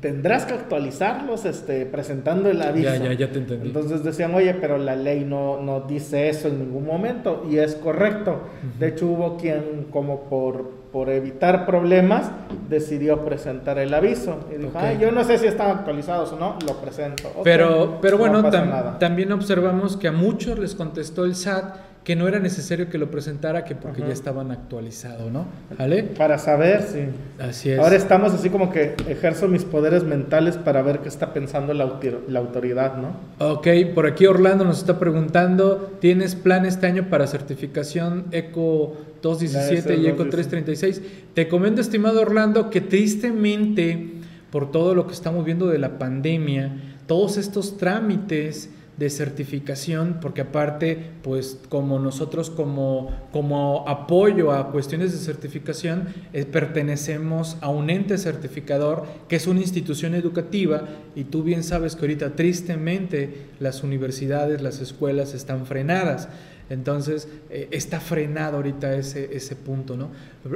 [0.01, 2.89] tendrás que actualizarlos este, presentando el aviso.
[2.91, 3.69] Ya, ya, ya te entendí.
[3.69, 7.75] Entonces decían, oye, pero la ley no, no dice eso en ningún momento y es
[7.77, 8.41] correcto.
[8.79, 12.31] De hecho hubo quien como por, por evitar problemas
[12.69, 14.41] decidió presentar el aviso.
[14.55, 14.77] Y dijo, Ok.
[14.77, 17.31] "Ay, yo no sé si están actualizados o no, lo presento.
[17.43, 18.99] Pero, pero no bueno, pasa tam- nada.
[18.99, 23.11] también observamos que a muchos les contestó el SAT que no era necesario que lo
[23.11, 24.09] presentara, que porque Ajá.
[24.09, 25.47] ya estaban actualizados, ¿no?
[25.79, 26.03] ¿Vale?
[26.03, 26.99] Para saber si...
[27.41, 27.79] Así es.
[27.79, 32.01] Ahora estamos así como que ejerzo mis poderes mentales para ver qué está pensando la,
[32.29, 33.15] la autoridad, ¿no?
[33.39, 39.97] Ok, por aquí Orlando nos está preguntando, ¿tienes plan este año para certificación ECO 217
[39.97, 41.03] y ECO 336?
[41.35, 44.15] Te comento, estimado Orlando, que tristemente,
[44.51, 50.43] por todo lo que estamos viendo de la pandemia, todos estos trámites de certificación, porque
[50.43, 57.89] aparte, pues como nosotros como, como apoyo a cuestiones de certificación, eh, pertenecemos a un
[57.89, 63.83] ente certificador que es una institución educativa y tú bien sabes que ahorita tristemente las
[63.83, 66.29] universidades, las escuelas están frenadas.
[66.71, 70.11] Entonces, eh, está frenado ahorita ese, ese punto, ¿no?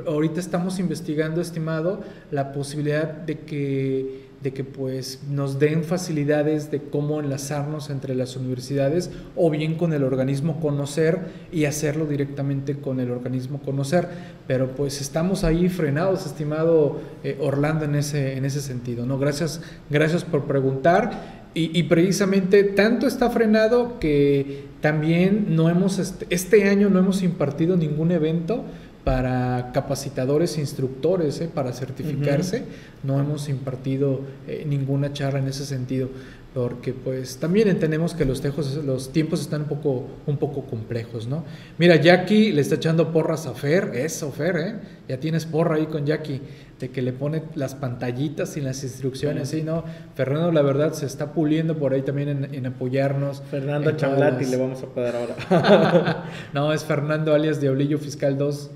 [0.06, 6.80] Ahorita estamos investigando, estimado, la posibilidad de que, de que pues, nos den facilidades de
[6.80, 11.18] cómo enlazarnos entre las universidades o bien con el organismo conocer
[11.50, 14.06] y hacerlo directamente con el organismo conocer.
[14.46, 19.18] Pero pues estamos ahí frenados, estimado eh, Orlando, en ese, en ese sentido, ¿no?
[19.18, 21.46] Gracias, gracias por preguntar.
[21.58, 27.78] Y, precisamente tanto está frenado que también no hemos, este, este año no hemos impartido
[27.78, 28.62] ningún evento
[29.06, 31.48] para capacitadores e instructores, ¿eh?
[31.48, 32.64] para certificarse.
[33.04, 36.08] No hemos impartido eh, ninguna charla en ese sentido.
[36.52, 41.28] porque pues también entendemos que los, tejos, los tiempos están un poco, un poco complejos,
[41.28, 41.44] ¿no?
[41.78, 44.74] Mira, Jackie le está echando porras a Fer, eso Fer, ¿eh?
[45.06, 46.40] Ya tienes porra ahí con Jackie
[46.78, 49.84] de que le pone las pantallitas y las instrucciones, sí, ¿no?
[50.14, 53.42] Fernando, la verdad, se está puliendo por ahí también en, apoyarnos.
[53.50, 56.24] Fernando Chamlati le vamos a poder ahora.
[56.52, 58.70] no, es Fernando alias Diablillo Fiscal 2.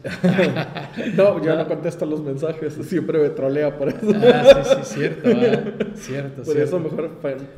[1.17, 3.99] no, yo no contesto los mensajes, siempre me trolea por eso.
[4.15, 6.43] ah, sí, sí, cierto, ah, cierto.
[6.43, 7.11] Por eso mejor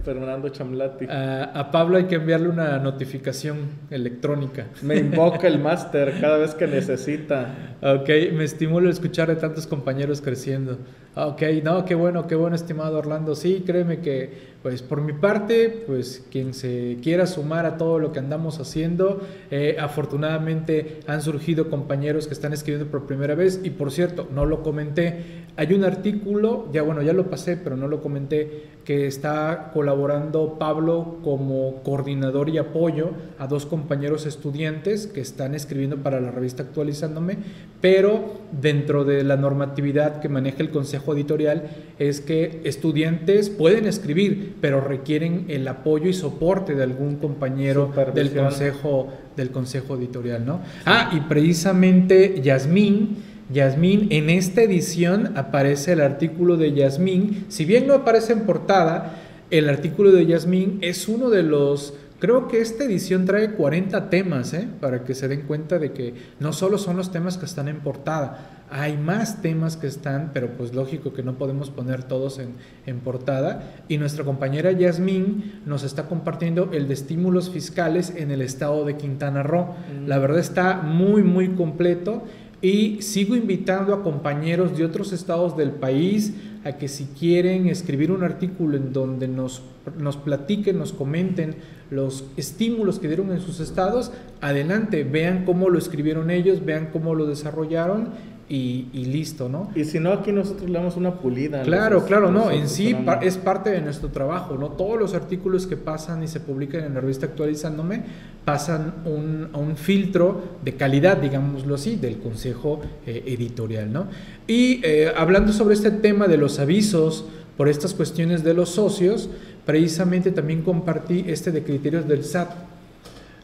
[0.05, 1.07] Fernando Chamlati.
[1.09, 3.59] a Pablo hay que enviarle una notificación
[3.91, 4.67] electrónica.
[4.83, 7.77] Me invoca el máster cada vez que necesita.
[7.81, 10.79] Ok, me estimulo escuchar de tantos compañeros que creciendo.
[11.15, 13.35] Ok, no, qué bueno, qué bueno, estimado Orlando.
[13.35, 18.13] Sí, créeme que, pues por mi parte, pues quien se quiera sumar a todo lo
[18.13, 19.21] que andamos haciendo,
[19.51, 24.47] eh, afortunadamente han surgido compañeros que están escribiendo por primera vez y por cierto, no
[24.47, 29.07] lo comenté, hay un artículo, ya bueno, ya lo pasé, pero no lo comenté, que
[29.07, 36.21] está colaborando Pablo como coordinador y apoyo a dos compañeros estudiantes que están escribiendo para
[36.21, 37.37] la revista Actualizándome,
[37.83, 44.55] pero dentro de la normatividad que maneja el Consejo Editorial es que estudiantes pueden escribir,
[44.61, 50.61] pero requieren el apoyo y soporte de algún compañero del consejo, del consejo Editorial, ¿no?
[50.87, 57.87] Ah, y precisamente Yasmín Yasmín, en esta edición aparece el artículo de Yasmín, si bien
[57.87, 59.19] no aparece en portada,
[59.51, 64.55] el artículo de Yasmín es uno de los, creo que esta edición trae 40 temas,
[64.55, 64.69] ¿eh?
[64.81, 67.81] para que se den cuenta de que no solo son los temas que están en
[67.81, 73.01] portada, hay más temas que están, pero pues lógico que no podemos poner todos en,
[73.01, 73.75] portada.
[73.89, 78.97] Y nuestra compañera Yasmín nos está compartiendo el de estímulos fiscales en el estado de
[78.97, 79.65] Quintana Roo.
[79.65, 80.07] Mm.
[80.07, 82.23] La verdad está muy, muy completo
[82.61, 88.13] y sigo invitando a compañeros de otros estados del país a que si quieren escribir
[88.13, 89.63] un artículo en donde nos,
[89.99, 91.57] nos platiquen, nos comenten
[91.91, 97.15] los estímulos que dieron en sus estados, adelante, vean cómo lo escribieron ellos, vean cómo
[97.15, 98.11] lo desarrollaron
[98.55, 99.71] y, listo, ¿no?
[99.75, 101.63] Y si no, aquí nosotros le damos una pulida.
[101.63, 104.69] Claro, claro, no, en sí es parte de nuestro trabajo, ¿no?
[104.73, 108.03] Todos los artículos que pasan y se publican en la revista Actualizándome
[108.45, 114.09] pasan un, un filtro de calidad, digámoslo así, del consejo eh, editorial, ¿no?
[114.47, 117.25] Y eh, hablando sobre este tema de los avisos
[117.57, 119.31] por estas cuestiones de los socios,
[119.65, 122.51] precisamente también compartí este de criterios del SAT,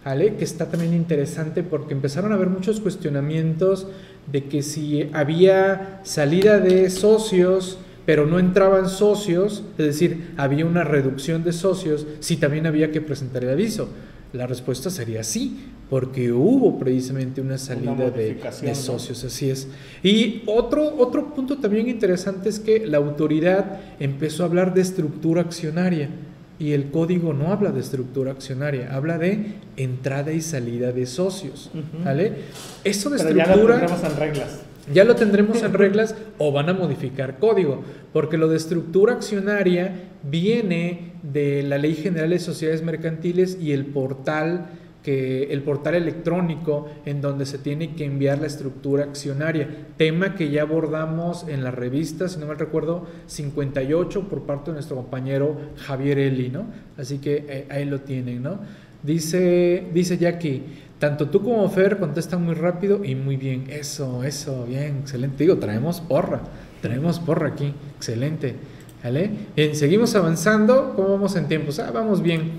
[0.09, 3.87] Que está también interesante porque empezaron a haber muchos cuestionamientos
[4.33, 10.83] de que si había salida de socios, pero no entraban socios, es decir, había una
[10.83, 13.91] reducción de socios, si también había que presentar el aviso.
[14.33, 15.59] La respuesta sería sí,
[15.91, 19.69] porque hubo precisamente una salida de, socios, así es.
[20.03, 25.43] Y otro, otro punto también interesante es que la autoridad empezó a hablar de estructura
[25.43, 26.09] accionaria
[26.59, 31.71] y el código no habla de estructura accionaria, habla de entrada y salida de socios.
[32.05, 32.33] ¿Vale?
[32.85, 33.47] Eso de estructura.
[33.47, 34.61] Ya lo tendremos en reglas.
[34.93, 40.09] Ya lo tendremos en reglas o van a modificar código, porque lo de estructura accionaria
[40.29, 44.67] viene de la Ley General de Sociedades Mercantiles y el portal
[45.09, 50.63] el portal electrónico en donde se tiene que enviar la estructura accionaria, tema que ya
[50.63, 56.19] abordamos en la revista, si no mal recuerdo, 58 por parte de nuestro compañero Javier
[56.19, 56.67] Eli, ¿no?
[56.97, 58.59] Así que eh, ahí lo tienen, ¿no?
[59.03, 60.63] Dice, dice Jackie,
[60.99, 63.67] tanto tú como Fer contestan muy rápido y muy bien.
[63.71, 65.45] Eso, eso, bien, excelente.
[65.45, 66.41] Digo, traemos porra,
[66.83, 68.57] traemos porra aquí, excelente.
[69.03, 69.31] ¿Vale?
[69.55, 70.95] Bien, seguimos avanzando.
[70.97, 71.79] ¿Cómo vamos en tiempos?
[71.79, 72.51] Ah, vamos bien.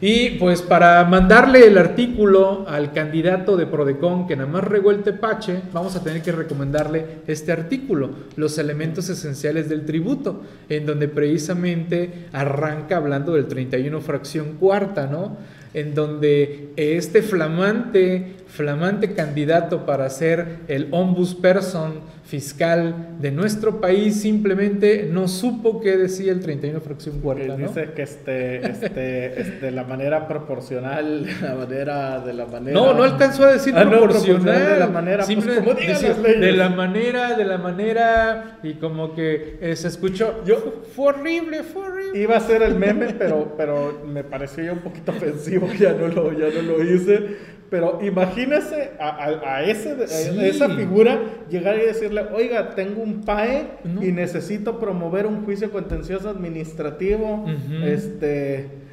[0.00, 5.02] Y pues para mandarle el artículo al candidato de Prodecon que nada más regó el
[5.02, 11.08] tepache, vamos a tener que recomendarle este artículo, Los elementos esenciales del tributo, en donde
[11.08, 15.36] precisamente arranca hablando del 31 fracción cuarta, ¿no?
[15.74, 25.08] En donde este flamante, flamante candidato para ser el ombudsperson fiscal de nuestro país simplemente
[25.10, 27.56] no supo qué decía el 31 fracción cuarta.
[27.56, 27.56] ¿no?
[27.56, 32.78] Dice que este, este, este, la manera proporcional, la manera de la manera.
[32.78, 37.34] No, no alcanzó a decir ah, proporcional, de la manera, pues, como de la manera,
[37.34, 40.44] de la manera y como que eh, se escuchó.
[40.44, 42.20] Yo fue horrible, fue horrible.
[42.20, 46.08] Iba a ser el meme, pero, pero me pareció ya un poquito ofensivo, ya no
[46.08, 47.57] lo, ya no lo hice.
[47.70, 49.96] Pero imagínese a, ese,
[50.48, 51.18] esa figura
[51.50, 53.66] llegar y decirle, oiga, tengo un PAE
[54.00, 57.46] y necesito promover un juicio contencioso administrativo,
[57.84, 58.87] este...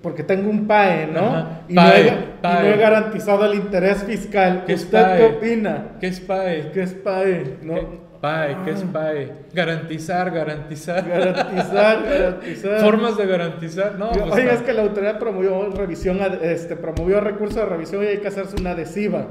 [0.00, 1.60] Porque tengo un PAE, ¿no?
[1.68, 4.64] Y, no he, garantizado el interés fiscal.
[4.66, 5.88] ¿Qué ¿Usted qué opina?
[6.00, 6.70] ¿Qué es PAE?
[6.72, 7.58] ¿Qué es PAE?
[7.62, 8.02] ¿No?
[8.22, 8.92] PAE, ¿qué es Ah.
[8.92, 9.32] PAE?
[9.52, 11.06] Garantizar, garantizar.
[11.06, 12.80] Garantizar, garantizar.
[12.80, 13.98] Formas de garantizar.
[13.98, 18.04] No, pues Oiga, está- es que la autoridad promovió revisión, este, promovió recursos de revisión
[18.04, 19.26] y hay que hacerse una adhesiva.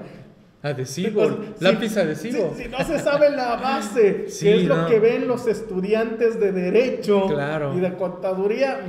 [0.63, 2.53] Adhesivo, Entonces, lápiz si- adhesivo.
[2.55, 4.87] Si, si no se sabe la base, Sí, que es lo no.
[4.87, 7.73] que ven los estudiantes de Derecho Claro.
[7.75, 8.81] y de Contaduría,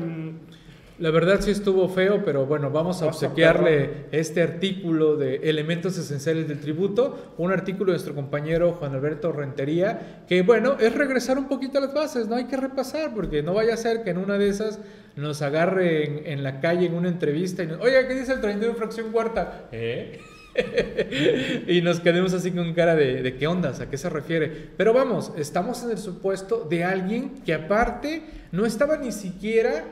[1.03, 6.47] La verdad sí estuvo feo, pero bueno, vamos a obsequiarle este artículo de elementos esenciales
[6.47, 11.49] del tributo, un artículo de nuestro compañero Juan Alberto Rentería, que bueno, es regresar un
[11.49, 14.19] poquito a las bases, no hay que repasar, porque no vaya a ser que en
[14.19, 14.79] una de esas
[15.17, 18.41] nos agarre en, en la calle en una entrevista y nos, oiga, ¿qué dice el
[18.41, 19.71] 31 fracción cuarta?
[19.73, 20.21] ¿Eh?
[21.67, 24.69] y nos quedemos así con cara de, de qué ondas, a qué se refiere.
[24.77, 28.23] Pero vamos, estamos en el supuesto de alguien que aparte
[28.53, 29.85] no estaba ni siquiera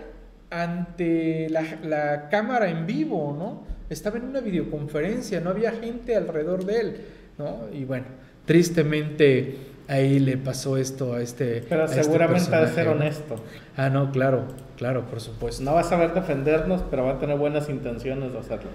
[0.51, 3.65] ante la, la cámara en vivo, ¿no?
[3.89, 6.97] Estaba en una videoconferencia, no había gente alrededor de él,
[7.39, 7.69] ¿no?
[7.73, 8.07] Y bueno,
[8.45, 9.57] tristemente
[9.89, 11.65] ahí le pasó esto a este.
[11.69, 13.37] pero a este seguramente ha de ser honesto.
[13.77, 14.45] Ah, no, claro,
[14.77, 15.63] claro, por supuesto.
[15.65, 18.71] No va a saber defendernos, pero va a tener buenas intenciones de hacerlo.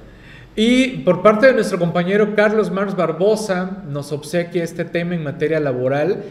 [0.58, 5.60] Y por parte de nuestro compañero Carlos Mars Barbosa, nos obsequia este tema en materia
[5.60, 6.24] laboral.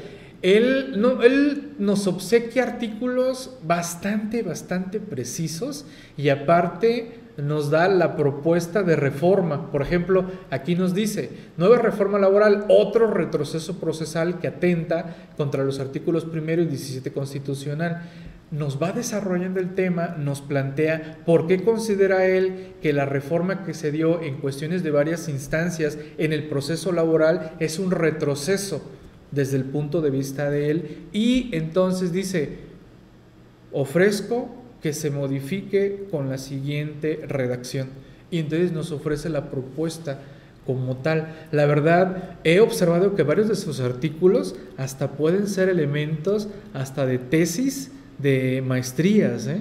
[0.45, 5.87] Él, no, él nos obsequia artículos bastante, bastante precisos
[6.19, 9.71] y aparte nos da la propuesta de reforma.
[9.73, 15.81] Por ejemplo, aquí nos dice, nueva reforma laboral, otro retroceso procesal que atenta contra los
[15.81, 18.03] artículos primero y 17 constitucional
[18.51, 23.73] nos va desarrollando el tema, nos plantea por qué considera él que la reforma que
[23.73, 28.83] se dio en cuestiones de varias instancias en el proceso laboral es un retroceso
[29.31, 32.59] desde el punto de vista de él y entonces dice,
[33.73, 34.49] ofrezco
[34.83, 37.89] que se modifique con la siguiente redacción
[38.31, 40.21] y entonces nos ofrece la propuesta
[40.67, 41.35] como tal.
[41.53, 47.19] La verdad, he observado que varios de sus artículos hasta pueden ser elementos hasta de
[47.19, 49.61] tesis de maestrías, ¿eh?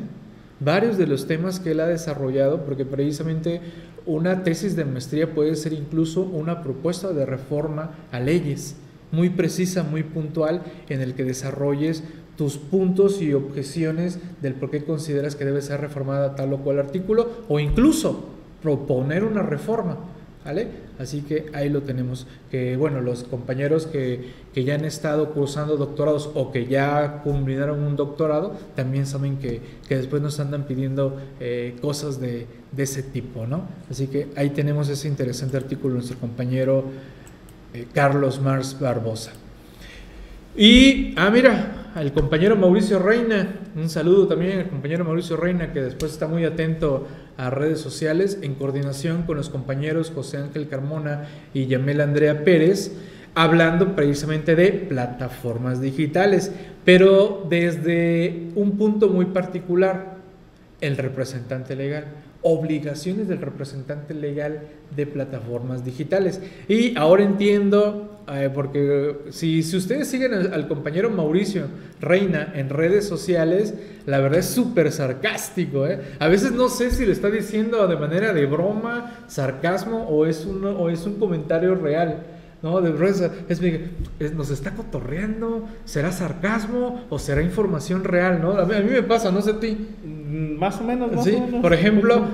[0.60, 3.62] varios de los temas que él ha desarrollado, porque precisamente
[4.06, 8.76] una tesis de maestría puede ser incluso una propuesta de reforma a leyes,
[9.14, 12.04] muy precisa, muy puntual, en el que desarrolles
[12.36, 16.80] tus puntos y objeciones del por qué consideras que debe ser reformada tal o cual
[16.80, 18.26] artículo, o incluso
[18.62, 19.98] proponer una reforma.
[20.44, 20.68] ¿Vale?
[21.00, 22.28] Así que ahí lo tenemos.
[22.52, 27.80] Que bueno, los compañeros que, que, ya han estado cursando doctorados o que ya culminaron
[27.82, 33.04] un doctorado, también saben que, que después nos andan pidiendo eh, cosas de, de, ese
[33.04, 33.62] tipo, ¿no?
[33.90, 36.84] Así que ahí tenemos ese interesante artículo nuestro compañero
[37.74, 39.32] eh, Carlos Mars Barbosa.
[40.56, 45.82] Y, ah, mira, al compañero Mauricio Reina, un saludo también al compañero Mauricio Reina, que
[45.82, 47.08] después está muy atento
[47.38, 52.92] a redes sociales, en coordinación con los compañeros José Ángel Carmona y Yamel Andrea Pérez,
[53.36, 56.52] hablando precisamente de plataformas digitales,
[56.86, 60.18] pero desde un punto muy particular,
[60.82, 62.06] el representante legal
[62.44, 66.42] obligaciones del representante legal de plataformas digitales.
[66.68, 71.64] Y ahora entiendo, eh, porque si, si, ustedes siguen al, compañero Mauricio
[72.00, 73.74] Reina en redes sociales,
[74.06, 75.88] la verdad es súper sarcástico.
[75.88, 76.00] ¿eh?
[76.20, 80.46] A veces no sé si lo está diciendo de manera de broma, sarcasmo o es
[80.46, 82.24] un, o es un comentario real.
[82.62, 82.94] No, de
[83.50, 88.54] es, nos está cotorreando, será sarcasmo o será información real, ¿no?
[88.54, 89.86] A mí, a mí me pasa, no sé a ti.
[90.34, 91.62] Más o menos, más sí, o menos.
[91.62, 92.26] por ejemplo,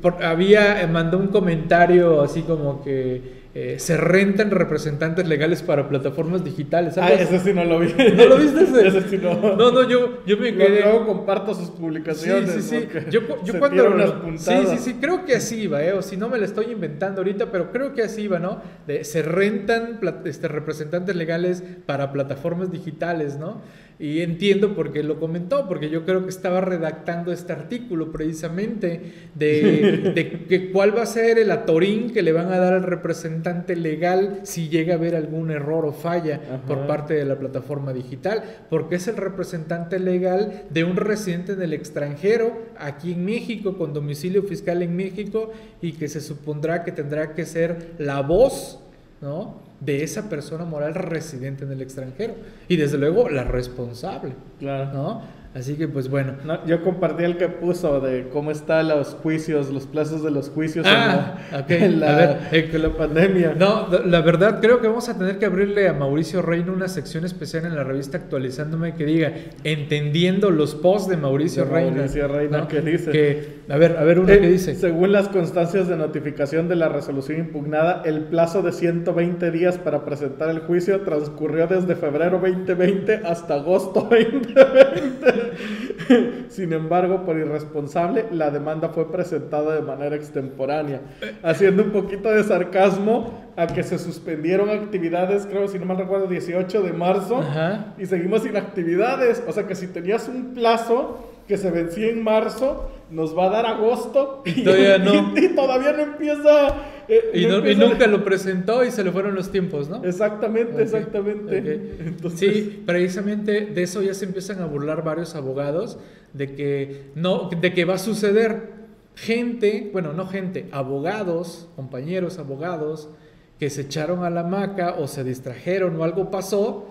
[0.00, 6.42] por, había, mandó un comentario así como que eh, se rentan representantes legales para plataformas
[6.42, 6.96] digitales.
[6.96, 7.92] Ah, ese sí no lo vi.
[8.16, 8.86] ¿No lo viste ese?
[8.88, 9.34] ese sí no.
[9.56, 10.80] No, no, yo, yo me quedé...
[10.80, 12.50] Luego comparto sus publicaciones.
[12.50, 12.98] Sí, sí, sí.
[13.10, 13.90] Yo, yo cuando...
[13.90, 15.92] Unas sí, sí, sí, creo que así iba, ¿eh?
[15.92, 18.62] O si no me la estoy inventando ahorita, pero creo que así iba, ¿no?
[18.86, 23.60] De, se rentan este, representantes legales para plataformas digitales, ¿no?
[23.98, 29.00] Y entiendo por qué lo comentó, porque yo creo que estaba redactando este artículo precisamente
[29.34, 32.82] de, de que cuál va a ser el atorín que le van a dar al
[32.82, 36.62] representante legal si llega a haber algún error o falla Ajá.
[36.66, 41.62] por parte de la plataforma digital, porque es el representante legal de un residente en
[41.62, 46.92] el extranjero, aquí en México, con domicilio fiscal en México, y que se supondrá que
[46.92, 48.80] tendrá que ser la voz,
[49.20, 49.71] ¿no?
[49.84, 52.34] De esa persona moral residente en el extranjero
[52.68, 54.92] y desde luego la responsable claro.
[54.92, 55.22] ¿no?
[55.54, 56.34] Así que pues bueno.
[56.44, 60.48] No, yo compartí el que puso de cómo están los juicios, los plazos de los
[60.48, 61.82] juicios ah, en, la, okay.
[61.84, 63.54] en, la, a ver, eh, la pandemia.
[63.58, 67.26] No, la verdad creo que vamos a tener que abrirle a Mauricio Reina una sección
[67.26, 69.32] especial en la revista actualizándome que diga
[69.62, 71.96] entendiendo los posts de Mauricio De Reina.
[71.96, 72.68] Mauricio Reina, ¿no?
[72.68, 73.10] ¿qué dice?
[73.10, 74.74] Que, a ver, a ver uno Eh, que dice.
[74.74, 80.06] Según las constancias de notificación de la resolución impugnada, el plazo de 120 días para
[80.06, 85.41] presentar el juicio transcurrió desde febrero 2020 hasta agosto 2020.
[86.48, 91.00] Sin embargo, por irresponsable, la demanda fue presentada de manera extemporánea,
[91.42, 96.26] haciendo un poquito de sarcasmo a que se suspendieron actividades, creo, si no mal recuerdo,
[96.26, 97.94] 18 de marzo, Ajá.
[97.98, 99.42] y seguimos sin actividades.
[99.46, 103.50] O sea que si tenías un plazo que se vencía en marzo, nos va a
[103.50, 105.34] dar agosto Y todavía no.
[105.36, 106.68] y, y todavía no empieza.
[107.08, 110.02] eh, Y, no- y nunca lo presentó y se le fueron los tiempos, ¿no?
[110.04, 111.58] Exactamente, exactamente.
[112.06, 115.98] Entonces, Sí, precisamente de eso ya se empiezan a burlar varios abogados
[116.32, 118.80] de que no, de que va a suceder
[119.14, 123.10] gente, bueno, no gente, abogados, compañeros abogados
[123.58, 126.88] que se echaron a la hamaca o se distrajeron o algo pasó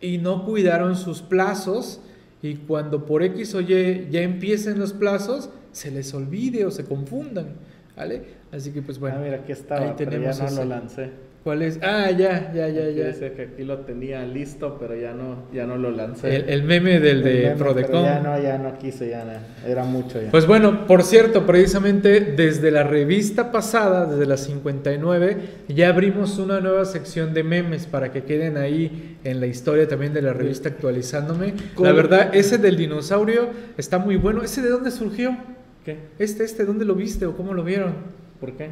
[0.00, 2.00] y no cuidaron sus plazos
[2.42, 6.84] y cuando por X o Y ya empiecen los plazos se les olvide o se
[6.84, 7.54] confundan,
[7.96, 8.22] ¿vale?
[8.50, 10.56] Así que pues bueno, ah, mira, aquí estaba, ahí pero tenemos ya no ese.
[10.56, 11.10] lo lancé.
[11.44, 11.78] ¿Cuál es?
[11.82, 13.08] Ah, ya, ya, ya, ya.
[13.08, 16.36] Dice que aquí lo tenía listo, pero ya no, ya no lo lancé.
[16.36, 18.04] El, el meme del El de meme, Prodecon.
[18.04, 19.32] Ya no, ya no quise, ya no.
[19.68, 20.30] Era mucho ya.
[20.30, 25.36] Pues bueno, por cierto, precisamente desde la revista pasada, desde la 59,
[25.68, 30.12] ya abrimos una nueva sección de memes para que queden ahí en la historia también
[30.12, 31.54] de la revista actualizándome.
[31.74, 31.86] ¿Cómo?
[31.86, 34.42] La verdad, ese del dinosaurio está muy bueno.
[34.42, 35.36] ¿Ese de dónde surgió?
[35.84, 35.98] ¿Qué?
[36.18, 37.94] Este, este, ¿dónde lo viste o cómo lo vieron?
[38.40, 38.70] ¿Por qué?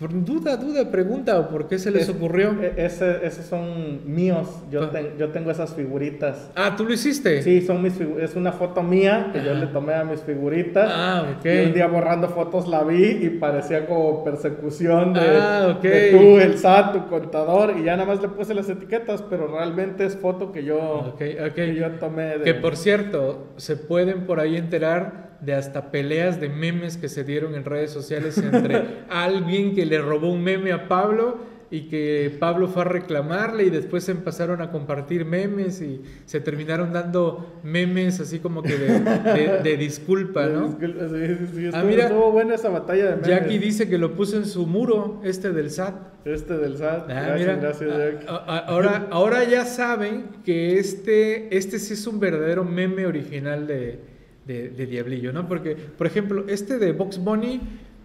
[0.00, 2.56] Duda, duda, pregunta por qué se les Es- ocurrió.
[2.62, 4.48] e- ese- esos son míos.
[4.70, 4.90] Yo, Ah.
[4.90, 6.50] ten- yo tengo esas figuritas.
[6.56, 7.42] Ah, ¿tú lo hiciste?
[7.42, 10.90] Sí, son mis es una foto mía que yo le tomé a mis figuritas.
[10.90, 11.44] Ah, ok.
[11.44, 16.38] Y un día borrando fotos la vi y parecía como persecución de, Ah, de tú,
[16.38, 17.74] el SAT, tu contador.
[17.78, 21.74] Y ya nada más le puse las etiquetas, pero realmente es foto que yo, que
[21.74, 22.44] yo tomé de...
[22.44, 27.24] Que por cierto, se pueden por ahí enterar de hasta peleas de memes que se
[27.24, 32.36] dieron en redes sociales entre alguien que le robó un meme a Pablo y que
[32.40, 37.60] Pablo fue a reclamarle y después se empezaron a compartir memes y se terminaron dando
[37.62, 40.66] memes así como que de, de- de disculpa, ¿no?
[40.66, 42.06] Disculpa, sí, sí, sí, Ah, mira.
[42.06, 43.26] estuvo buena esa batalla de memes.
[43.28, 45.94] Jackie dice que lo puso en su muro, este del SAT.
[46.26, 47.08] Este del SAT.
[47.08, 48.24] Ah, gracias, mira, gracias, a- Jack.
[48.28, 53.68] a- a- ahora, ahora ya saben que este, este sí es un verdadero meme original
[53.68, 54.09] de,
[54.50, 55.46] de, de Diablillo, ¿no?
[55.46, 57.60] Porque, por ejemplo, este de Box Bunny,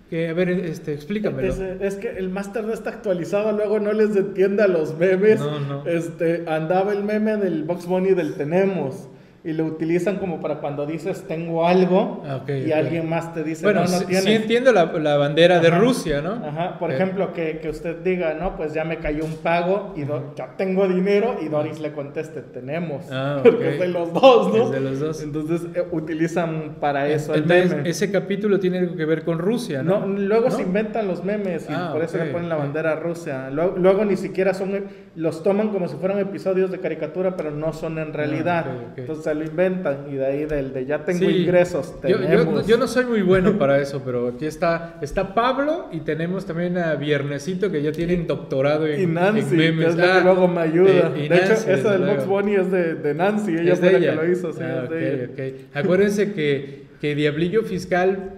[0.09, 1.47] que, a ver, este, explícamelo.
[1.47, 5.39] Es, es que el máster no está actualizado, luego no les entiende a los memes.
[5.39, 5.85] No, no.
[5.87, 9.09] Este, andaba el meme del Box Bunny del tenemos
[9.45, 12.77] y lo utilizan como para cuando dices tengo algo Ah, ok, y ok.
[12.77, 14.23] alguien más te dice bueno, no, no tienes.
[14.25, 15.77] sí entiendo la, la bandera de Ajá.
[15.77, 16.33] Rusia, ¿no?
[16.45, 19.93] Ajá, por Eh, ejemplo, que, que usted diga, no, pues ya me cayó un pago
[19.95, 23.05] y Do- ya tengo dinero y Doris le conteste, tenemos.
[23.11, 24.63] Ah, Porque es de los dos, ¿no?
[24.65, 25.21] Es de los dos.
[25.21, 27.89] Entonces eh, utilizan para eso el Entonces, meme.
[27.89, 29.99] ese capítulo tiene algo que ver con Rusia, ¿no?
[29.99, 30.55] No, luego ¿No?
[30.55, 33.49] se inventan los memes y Ah, por eso le ponen la bandera Rusia.
[33.51, 34.85] Luego, luego ni siquiera son,
[35.15, 38.65] los toman como si fueran episodios de caricatura, pero no son en realidad.
[38.67, 38.97] Ah, ok.
[38.99, 41.25] Entonces se lo inventan y de ahí del de ya tengo Sí.
[41.43, 42.65] ingresos, Yo, tenemos.
[42.65, 46.45] yo- yo no soy muy bueno para eso, pero aquí está, está Pablo y tenemos
[46.45, 50.17] también a Viernesito que ya tienen doctorado en, y Nancy, en que es la Ah,
[50.19, 51.13] que luego me ayuda.
[51.15, 52.01] eh, de hecho, Nancy, desde del.
[52.05, 54.81] Box Bunny es de, de Nancy, ella Es fue la que lo hizo, sí, Ah,
[54.83, 55.55] es de ok, ella.
[55.55, 55.75] ok.
[55.75, 58.31] Acuérdense que, que Diablillo Fiscal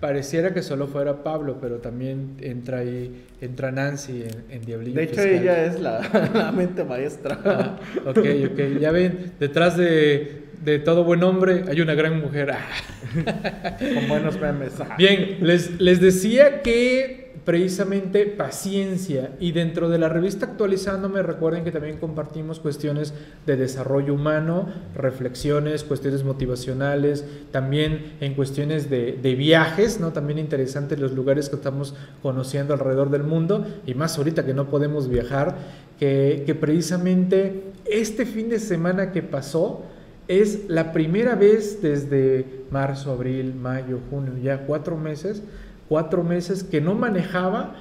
[0.00, 5.02] pareciera que solo fuera Pablo, pero también entra ahí, entra Nancy en, en Diablillo De
[5.04, 5.34] hecho, Fiscal.
[5.34, 7.38] ella es la, la mente maestra.
[7.44, 8.18] Ah, ok,
[8.52, 8.78] ok.
[8.80, 12.50] Ya ven, detrás de, de todo buen hombre hay una gran mujer.
[12.52, 13.76] Ah.
[13.94, 14.74] Con buenos memes.
[14.80, 14.94] Ah.
[14.96, 21.72] Bien, les, les decía que precisamente paciencia y dentro de la revista actualizándome recuerden que
[21.72, 23.14] también compartimos cuestiones
[23.46, 30.12] de desarrollo humano, reflexiones, cuestiones motivacionales, también en cuestiones de, de viajes, ¿no?
[30.12, 34.68] También interesantes los lugares que estamos conociendo alrededor del mundo y más ahorita que no
[34.68, 35.56] podemos viajar,
[35.98, 39.86] que, que precisamente este fin de semana que pasó,
[40.28, 45.42] es la primera vez desde marzo, abril, mayo, junio, ya cuatro meses,
[45.88, 47.74] cuatro meses que no manejaba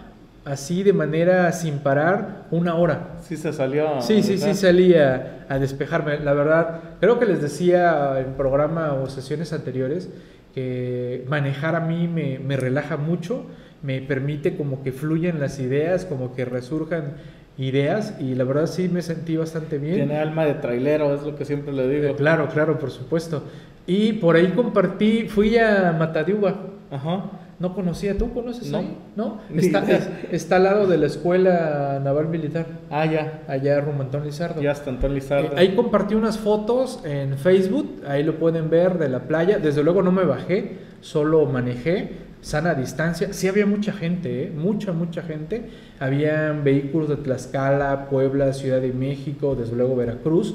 [0.46, 3.18] así de manera sin parar una hora.
[3.22, 4.02] Sí se salió.
[4.02, 6.20] Sí, sí, sí, salía a despejarme.
[6.20, 10.10] La verdad, creo que les decía en programa o sesiones anteriores
[10.56, 13.46] que manejar a mí me, me relaja mucho,
[13.84, 17.16] me permite como que fluyan las ideas, como que resurjan
[17.58, 19.96] ideas y la verdad sí me sentí bastante bien.
[19.96, 22.08] Tiene alma de trailero, es lo que siempre le digo.
[22.08, 23.44] Eh, claro, claro, por supuesto.
[23.86, 26.56] Y por ahí compartí, fui a Matadiuba.
[26.92, 27.24] Ajá.
[27.60, 28.78] No conocía, ¿tú conoces No.
[28.78, 28.98] ahí?
[29.16, 29.40] ¿No?
[29.56, 29.84] Está,
[30.32, 33.42] está al lado de la Escuela Naval Militar, Ah, ya.
[33.48, 34.62] allá rumbo Antón Lizardo.
[34.62, 35.48] Ya está Antón Lizardo.
[35.48, 39.58] Eh, ahí compartí unas fotos en Facebook, ahí lo pueden ver de la playa.
[39.58, 43.34] Desde luego no me bajé, solo manejé, sana distancia.
[43.34, 44.52] Sí había mucha gente, ¿eh?
[44.56, 45.70] mucha, mucha gente.
[46.00, 50.54] Habían vehículos de Tlaxcala, Puebla, Ciudad de México, desde luego Veracruz.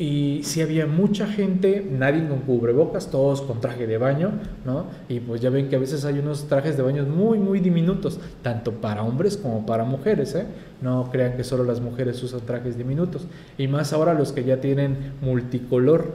[0.00, 4.30] Y sí había mucha gente, nadie con cubrebocas, todos con traje de baño,
[4.64, 4.86] ¿no?
[5.10, 8.18] Y pues ya ven que a veces hay unos trajes de baño muy, muy diminutos,
[8.42, 10.46] tanto para hombres como para mujeres, ¿eh?
[10.80, 13.26] No crean que solo las mujeres usan trajes diminutos.
[13.58, 16.12] Y más ahora los que ya tienen multicolor,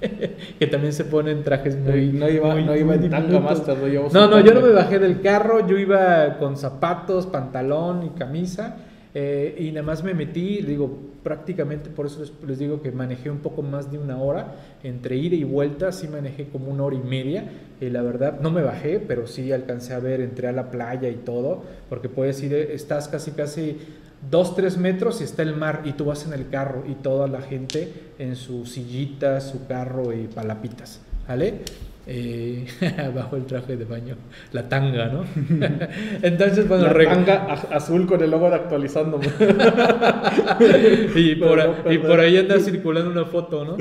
[0.60, 2.12] que también se ponen trajes muy...
[2.12, 5.00] no iba, muy- no iba en tanga master, llevo No, no, yo no me bajé
[5.00, 8.76] del carro, yo iba con zapatos, pantalón y camisa.
[9.12, 13.38] eh, y nada más me metí, digo, prácticamente por eso les, digo que manejé un
[13.38, 14.54] poco más de una hora,
[14.84, 17.50] entre ida y vuelta, sí manejé como una hora y media,
[17.80, 21.08] y la verdad no me bajé, pero sí alcancé a ver, entré a la playa
[21.08, 23.78] y todo, porque puedes ir, eh, estás casi, casi
[24.30, 27.26] dos, tres metros y está el mar, y tú vas en el carro, y toda
[27.26, 31.62] la gente en su sillita, su carro y palapitas, ¿vale?
[32.06, 32.66] Eh,
[33.14, 34.16] bajo el traje de baño,
[34.52, 35.24] la tanga, ¿no?
[36.22, 39.26] Entonces, bueno, La tanga azul con el logo de actualizándome.
[41.14, 41.58] y, por,
[41.90, 43.76] y ahí anda circulando una foto, ¿no?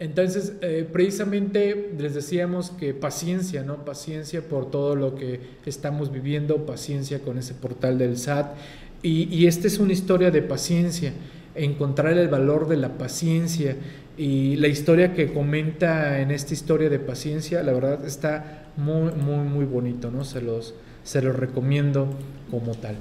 [0.00, 3.84] Entonces, eh, precisamente les decíamos que paciencia, ¿no?
[3.84, 8.56] Paciencia por todo lo que estamos viviendo, paciencia con ese portal del SAT.
[9.02, 11.12] Y, y esta es una historia de paciencia,
[11.54, 13.76] encontrar el valor de la paciencia.
[14.20, 19.48] Y la historia que comenta en esta historia de paciencia, la verdad está muy, muy,
[19.48, 20.24] muy bonito, ¿no?
[20.24, 22.06] Se los, se los recomiendo
[22.50, 22.96] como tal.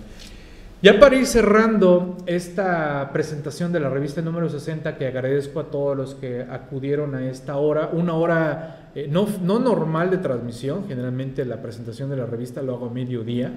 [0.82, 5.98] Ya para ir cerrando esta presentación de la revista número 60, que agradezco a todos
[5.98, 11.44] los que acudieron a esta hora, una hora eh, no, no normal de transmisión, generalmente
[11.44, 13.52] la presentación de la revista lo hago a mediodía,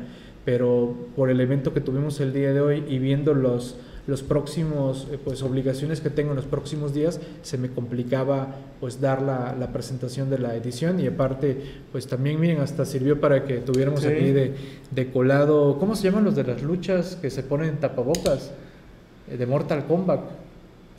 [0.45, 3.77] pero por el evento que tuvimos el día de hoy y viendo los,
[4.07, 9.01] los próximos, eh, pues obligaciones que tengo en los próximos días, se me complicaba pues
[9.01, 11.57] dar la, la presentación de la edición y aparte
[11.93, 14.09] pues también miren hasta sirvió para que tuviéramos Sí.
[14.09, 14.55] aquí de,
[14.91, 18.51] de colado, ¿cómo se llaman los de las luchas que se ponen tapabocas?
[19.31, 20.21] Eh, De Mortal Kombat,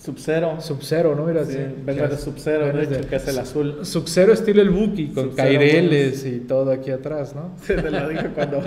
[0.03, 0.59] Sub-Zero.
[0.59, 1.25] Sub-Zero, ¿no?
[1.25, 3.85] Mira, Sí, venga de Sub-Zero, de hecho, que es el azul.
[3.85, 7.55] Sub-Zero estilo el Buki, con caireles y todo aquí atrás, ¿no?
[7.61, 8.61] Sí, te lo dije cuando.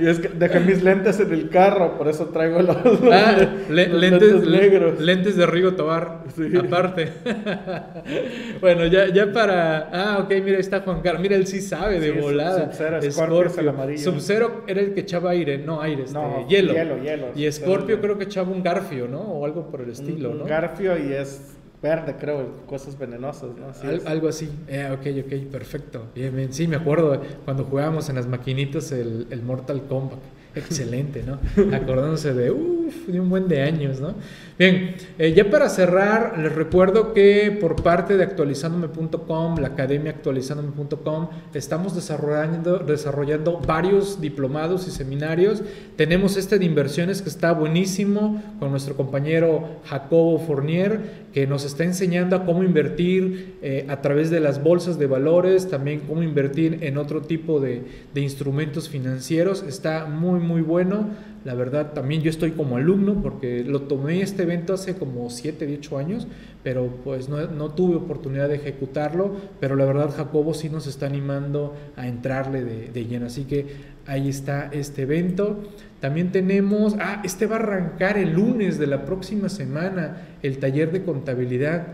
[0.00, 3.36] y es que dejé mis lentes en el carro, por eso traigo los, los- Ah,
[3.70, 5.00] le- lentes, negros.
[5.00, 6.56] lentes de Rigo Tobar, Sí.
[6.56, 7.12] aparte.
[8.60, 9.88] bueno, ya, ya para.
[9.92, 11.22] Ah, ok, mira, ahí está Juan Carlos.
[11.22, 12.72] Mira, él sí sabe de Sí, volada.
[12.72, 14.02] Sub-Zero, Scorpio es el amarillo.
[14.12, 16.72] Sub-Zero era el que echaba aire, no aire, este, No, hielo.
[16.74, 17.26] hielo, hielo.
[17.34, 19.20] Y Scorpio creo que echaba un garfio, ¿no?
[19.20, 20.42] O algo por el estilo, un, ¿no?
[20.44, 21.52] un garfio y es
[21.82, 23.68] verde, creo, cosas venenosas, ¿no?
[23.68, 24.06] Así Al- es.
[24.06, 24.48] algo así.
[24.68, 26.06] Eh, ok, ok, perfecto.
[26.14, 26.52] Bien, bien.
[26.52, 30.18] Sí, me acuerdo cuando jugábamos en las maquinitas el, el Mortal Kombat.
[30.54, 31.38] Excelente, ¿no?
[31.76, 32.50] Acordándose de,
[32.86, 34.14] uff, de un buen de años, ¿no?
[34.58, 41.28] Bien, eh, ya para cerrar, les recuerdo que por parte de actualizandome.com, la academia actualizandome.com,
[41.52, 45.62] estamos desarrollando, desarrollando varios diplomados y seminarios.
[45.96, 51.84] Tenemos este de inversiones que está buenísimo con nuestro compañero Jacobo Fournier, que nos está
[51.84, 56.78] enseñando a cómo invertir eh, a través de las bolsas de valores, también cómo invertir
[56.80, 57.82] en otro tipo de,
[58.14, 59.62] de instrumentos financieros.
[59.62, 61.10] Está muy, muy bueno.
[61.46, 65.78] La verdad, también yo estoy como alumno porque lo tomé este evento hace como 7,
[65.78, 66.26] 8 años,
[66.64, 71.06] pero pues no, no tuve oportunidad de ejecutarlo, pero la verdad Jacobo sí nos está
[71.06, 73.26] animando a entrarle de, de lleno.
[73.26, 73.64] Así que
[74.06, 75.62] ahí está este evento.
[76.00, 80.90] También tenemos, ah, este va a arrancar el lunes de la próxima semana, el taller
[80.90, 81.86] de contabilidad.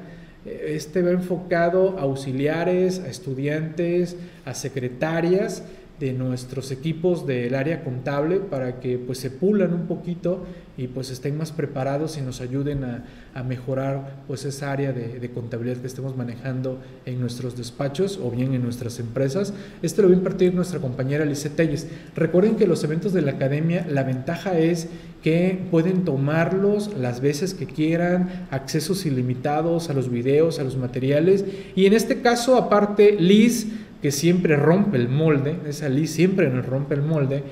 [0.46, 5.62] Este va enfocado a auxiliares, a estudiantes, a secretarias
[6.02, 10.44] de nuestros equipos del área contable para que pues se pulan un poquito
[10.76, 15.20] y pues estén más preparados y nos ayuden a, a mejorar pues esa área de,
[15.20, 19.54] de contabilidad que estemos manejando en nuestros despachos o bien en nuestras empresas.
[19.80, 21.86] Este lo va a impartir nuestra compañera Lice Telles.
[22.16, 24.88] Recuerden que los eventos de la academia, la ventaja es
[25.22, 31.44] que pueden tomarlos las veces que quieran, accesos ilimitados a los videos, a los materiales.
[31.76, 33.68] Y en este caso, aparte, Liz,
[34.02, 37.44] que siempre rompe el molde, esa Liz siempre nos rompe el molde,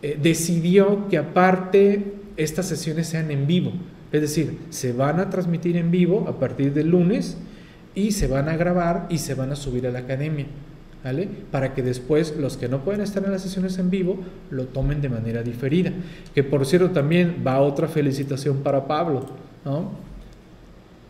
[0.00, 3.72] eh, decidió que aparte estas sesiones sean en vivo.
[4.12, 7.36] Es decir, se van a transmitir en vivo a partir del lunes
[7.94, 10.46] y se van a grabar y se van a subir a la academia.
[11.02, 11.28] ¿vale?
[11.50, 14.18] Para que después los que no pueden estar en las sesiones en vivo
[14.50, 15.92] lo tomen de manera diferida.
[16.34, 19.26] Que por cierto también va otra felicitación para Pablo,
[19.64, 20.07] ¿no?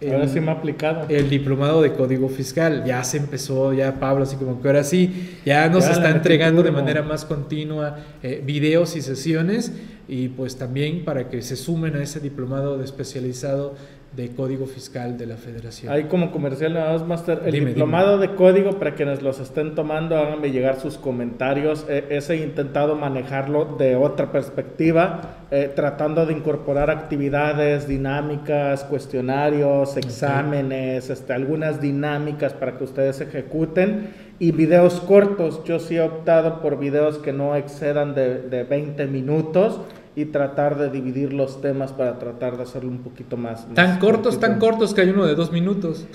[0.00, 1.06] El, ahora sí me ha aplicado.
[1.08, 2.84] El diplomado de código fiscal.
[2.86, 6.70] Ya se empezó, ya Pablo, así como que ahora sí, ya nos está entregando de
[6.70, 9.72] manera más continua eh, videos y sesiones.
[10.06, 13.74] Y pues también para que se sumen a ese diplomado de especializado
[14.16, 15.92] de Código Fiscal de la Federación.
[15.92, 17.42] Hay como comercial nada más, Master.
[17.44, 21.86] El diplomado de código, para quienes los estén tomando, háganme llegar sus comentarios.
[21.88, 29.96] Eh, ese he intentado manejarlo de otra perspectiva, eh, tratando de incorporar actividades, dinámicas, cuestionarios,
[29.96, 34.28] exámenes, este, algunas dinámicas para que ustedes ejecuten.
[34.40, 39.06] Y videos cortos, yo sí he optado por videos que no excedan de, de 20
[39.06, 39.80] minutos
[40.18, 43.72] y tratar de dividir los temas para tratar de hacerlo un poquito más.
[43.74, 46.08] Tan cortos, tan cortos que hay uno de dos minutos.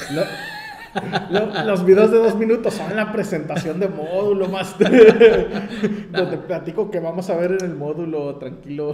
[1.65, 4.75] los videos de dos minutos son la presentación de módulo más
[6.11, 8.91] donde platico que vamos a ver en el módulo tranquilo.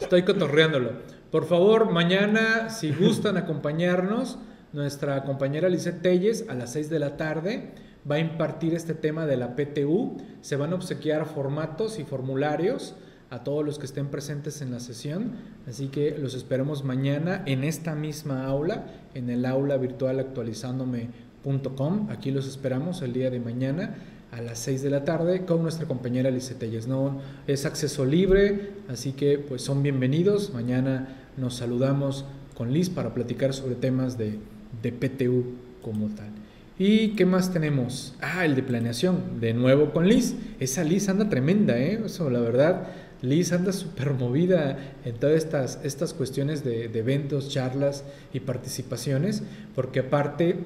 [0.00, 0.92] Estoy, cotorreándolo.
[1.32, 4.38] Por favor, mañana, si gustan acompañarnos,
[4.72, 7.72] nuestra compañera Lisette Telles a las 6 de la tarde
[8.08, 10.18] va a impartir este tema de la PTU.
[10.40, 12.94] Se van a obsequiar formatos y formularios
[13.30, 15.32] a todos los que estén presentes en la sesión.
[15.68, 22.10] Así que los esperamos mañana en esta misma aula, en el aula virtual actualizándome.com.
[22.10, 23.96] Aquí los esperamos el día de mañana
[24.32, 26.86] a las 6 de la tarde con nuestra compañera Telles.
[26.86, 30.52] No es acceso libre, así que pues son bienvenidos.
[30.52, 32.24] Mañana nos saludamos
[32.54, 34.38] con Liz para platicar sobre temas de,
[34.82, 35.44] de PTU
[35.82, 36.30] como tal.
[36.78, 38.14] ¿Y qué más tenemos?
[38.20, 40.34] Ah, el de planeación, de nuevo con Liz.
[40.60, 42.02] Esa Liz anda tremenda, ¿eh?
[42.04, 42.88] Eso, la verdad,
[43.26, 49.42] Liz anda súper movida en todas estas, estas cuestiones de, eventos, charlas y participaciones,
[49.74, 50.56] porque aparte,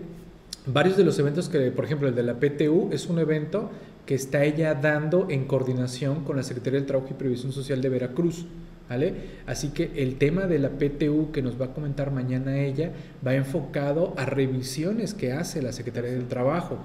[0.67, 3.71] varios de los eventos que, por ejemplo, el de la PTU es un evento
[4.05, 7.89] que está ella dando en coordinación con la Secretaría del Trabajo y Previsión Social de
[7.89, 8.47] Veracruz.
[8.89, 9.15] ¿Vale?
[9.47, 12.91] Así que el tema de la PTU que nos va a comentar mañana ella
[13.25, 16.79] va enfocado a revisiones que hace la Secretaría del Trabajo.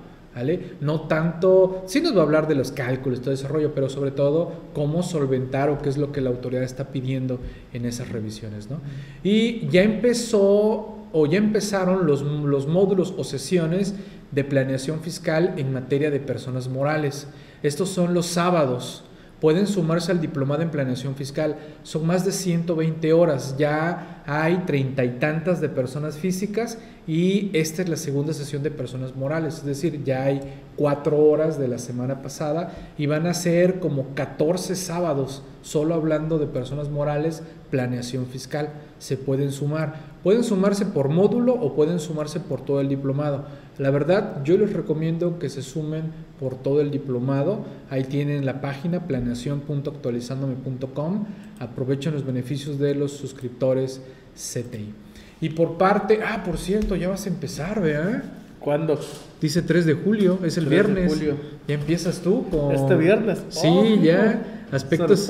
[0.82, 4.12] No tanto, sí nos va a hablar de los cálculos, todo ese rollo, pero sobre
[4.12, 7.40] todo cómo solventar o qué es lo que la autoridad está pidiendo
[7.72, 8.82] en esas revisiones, ¿no?
[9.24, 13.96] Y ya empezó o ya empezaron los, los módulos o sesiones
[14.32, 17.28] de planeación fiscal en materia de personas morales.
[17.64, 19.06] Estos son los sábados
[19.40, 21.58] pueden sumarse al diplomado en planeación fiscal.
[21.84, 27.84] Son más de 120 horas, ya hay treinta y tantas de personas físicas y esta
[27.84, 30.42] es la segunda sesión de personas morales, es decir, ya hay
[30.76, 36.40] cuatro horas de la semana pasada y van a ser como 14 sábados solo hablando
[36.40, 38.70] de personas morales, planeación fiscal.
[39.00, 40.16] Se pueden sumar.
[40.24, 43.46] Pueden sumarse por módulo o pueden sumarse por todo el diplomado.
[43.78, 47.66] La verdad, yo les recomiendo que se sumen por todo el diplomado.
[47.90, 51.26] Ahí tienen la página planeación.actualizandome.com.
[51.60, 54.02] Aprovechen los beneficios de los suscriptores
[54.36, 55.05] CTI.
[55.42, 58.24] Y por parte, ah, por cierto, ya vas a empezar, ¿verdad?
[58.60, 59.00] ¿Cuándo?
[59.40, 61.14] Dice 3 de julio, es el viernes.
[61.14, 61.36] julio.
[61.68, 62.74] Ya empiezas tú con...
[62.74, 63.44] Este viernes.
[63.50, 64.42] Sí, oh, ya.
[64.72, 65.30] Aspectos,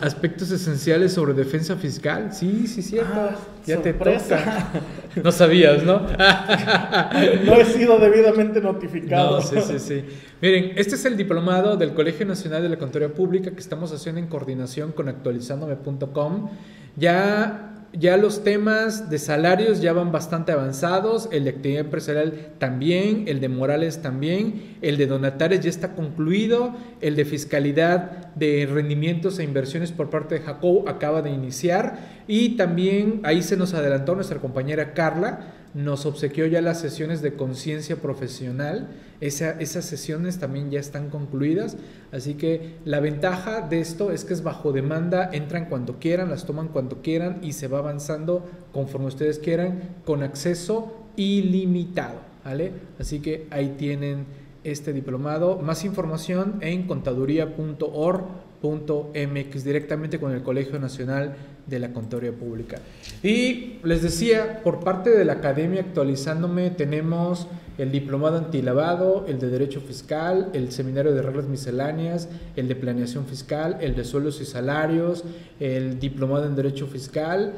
[0.00, 2.32] aspectos esenciales sobre defensa fiscal.
[2.32, 3.12] Sí, sí, cierto.
[3.14, 4.70] Ah, ya te toca.
[5.22, 6.00] No sabías, ¿no?
[7.44, 9.42] no he sido debidamente notificado.
[9.42, 10.04] sí, sí, sí.
[10.40, 14.20] Miren, este es el diplomado del Colegio Nacional de la Contaduría Pública que estamos haciendo
[14.20, 16.48] en coordinación con actualizandome.com.
[16.96, 23.24] Ya ya los temas de salarios ya van bastante avanzados, el de actividad empresarial también,
[23.26, 29.38] el de Morales también, el de donatarios ya está concluido, el de fiscalidad de rendimientos
[29.38, 34.14] e inversiones por parte de Jacob acaba de iniciar y también ahí se nos adelantó
[34.14, 38.88] nuestra compañera Carla, nos obsequió ya las sesiones de conciencia profesional.
[39.20, 41.76] esas sesiones también ya están concluidas.
[42.10, 46.44] Así que la ventaja de esto es que es bajo demanda, entran cuando quieran, las
[46.44, 52.20] toman cuando quieran y se va avanzando conforme ustedes quieran con acceso ilimitado.
[52.44, 52.72] ¿vale?
[52.98, 54.26] Así que ahí tienen
[54.64, 55.58] este diplomado.
[55.58, 61.34] Más información en contaduría.org.mx directamente con el Colegio Nacional
[61.66, 62.78] de la Contaduría Pública.
[63.22, 67.46] Y les decía, por parte de la Academia Actualizándome tenemos
[67.78, 73.26] el diplomado antilavado, el de Derecho Fiscal, el seminario de reglas misceláneas, el de planeación
[73.26, 75.24] fiscal, el de sueldos y salarios,
[75.58, 77.54] el diplomado en Derecho Fiscal,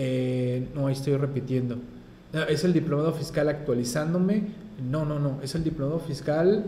[0.00, 1.76] eh, no, ahí estoy repitiendo.
[2.48, 4.44] es el diplomado fiscal actualizándome.
[4.88, 6.64] No, no, no, es el diplomado fiscal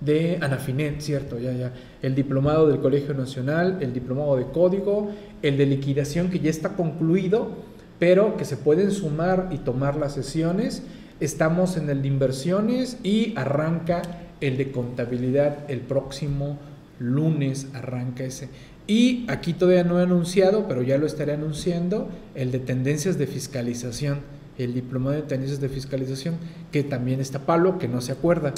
[0.00, 1.72] de Anafinet, cierto, ya, ya.
[2.02, 5.10] El diplomado del Colegio Nacional, el diplomado de Código,
[5.42, 7.50] el de liquidación que ya está concluido,
[7.98, 10.82] pero que se pueden sumar y tomar las sesiones.
[11.20, 14.02] Estamos en el de inversiones y arranca
[14.40, 16.58] el de contabilidad el próximo
[16.98, 18.48] lunes arranca ese.
[18.86, 23.26] Y aquí todavía no he anunciado, pero ya lo estaré anunciando, el de tendencias de
[23.26, 24.20] fiscalización,
[24.58, 26.36] el diplomado de tendencias de fiscalización,
[26.70, 28.52] que también está Pablo, que no se acuerda.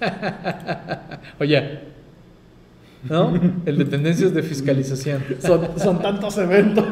[1.40, 1.80] Oye,
[3.08, 3.32] ¿no?
[3.64, 5.22] El de tendencias de fiscalización.
[5.40, 6.84] Son, son tantos eventos.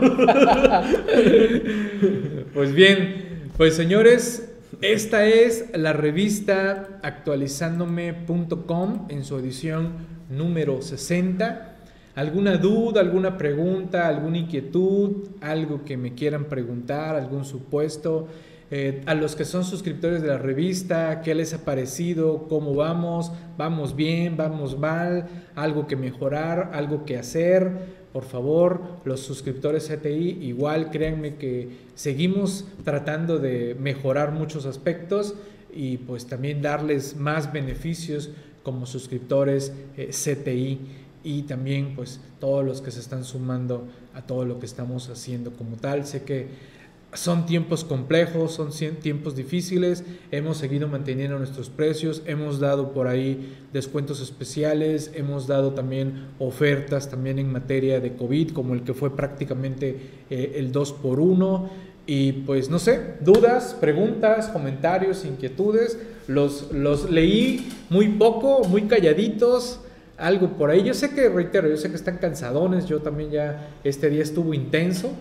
[2.55, 4.49] pues bien, pues señores,
[4.81, 9.89] esta es la revista actualizándome.com en su edición
[10.31, 11.73] número 60.
[12.15, 18.29] ¿Alguna duda, alguna pregunta, alguna inquietud, algo que me quieran preguntar, algún supuesto?
[18.77, 22.49] Eh, a los que son suscriptores de la revista, ¿qué les ha parecido?
[22.49, 23.31] ¿Cómo vamos?
[23.57, 24.37] ¿Vamos bien?
[24.37, 25.29] ¿Vamos mal?
[25.55, 26.73] ¿Algo que mejorar?
[26.75, 27.71] ¿Algo que hacer?
[28.13, 35.37] Por favor, los suscriptores CTI, igual créanme que seguimos tratando de mejorar muchos aspectos
[35.73, 38.31] y pues también darles más beneficios
[38.65, 40.81] como suscriptores eh, CTI
[41.23, 45.53] y también pues todos los que se están sumando a todo lo que estamos haciendo
[45.53, 46.05] como tal.
[46.07, 46.75] Sé que
[47.15, 53.57] son tiempos complejos, son tiempos difíciles, hemos seguido manteniendo nuestros precios, hemos dado por ahí
[53.73, 59.15] descuentos especiales, hemos dado también ofertas también en materia de COVID, como el que fue
[59.15, 59.97] prácticamente
[60.29, 61.71] eh, el 2 por 1
[62.07, 69.81] y pues no sé, dudas, preguntas, comentarios, inquietudes, los, los leí muy poco, muy calladitos,
[70.19, 70.83] algo por ahí.
[70.83, 74.53] Yo sé que, reitero, yo sé que están cansadones, yo también ya este día estuvo
[74.53, 75.13] intenso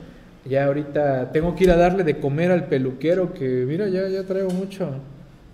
[0.46, 4.24] ya ahorita tengo que ir a darle de comer al peluquero que, mira, ya, ya
[4.24, 4.89] traigo mucho.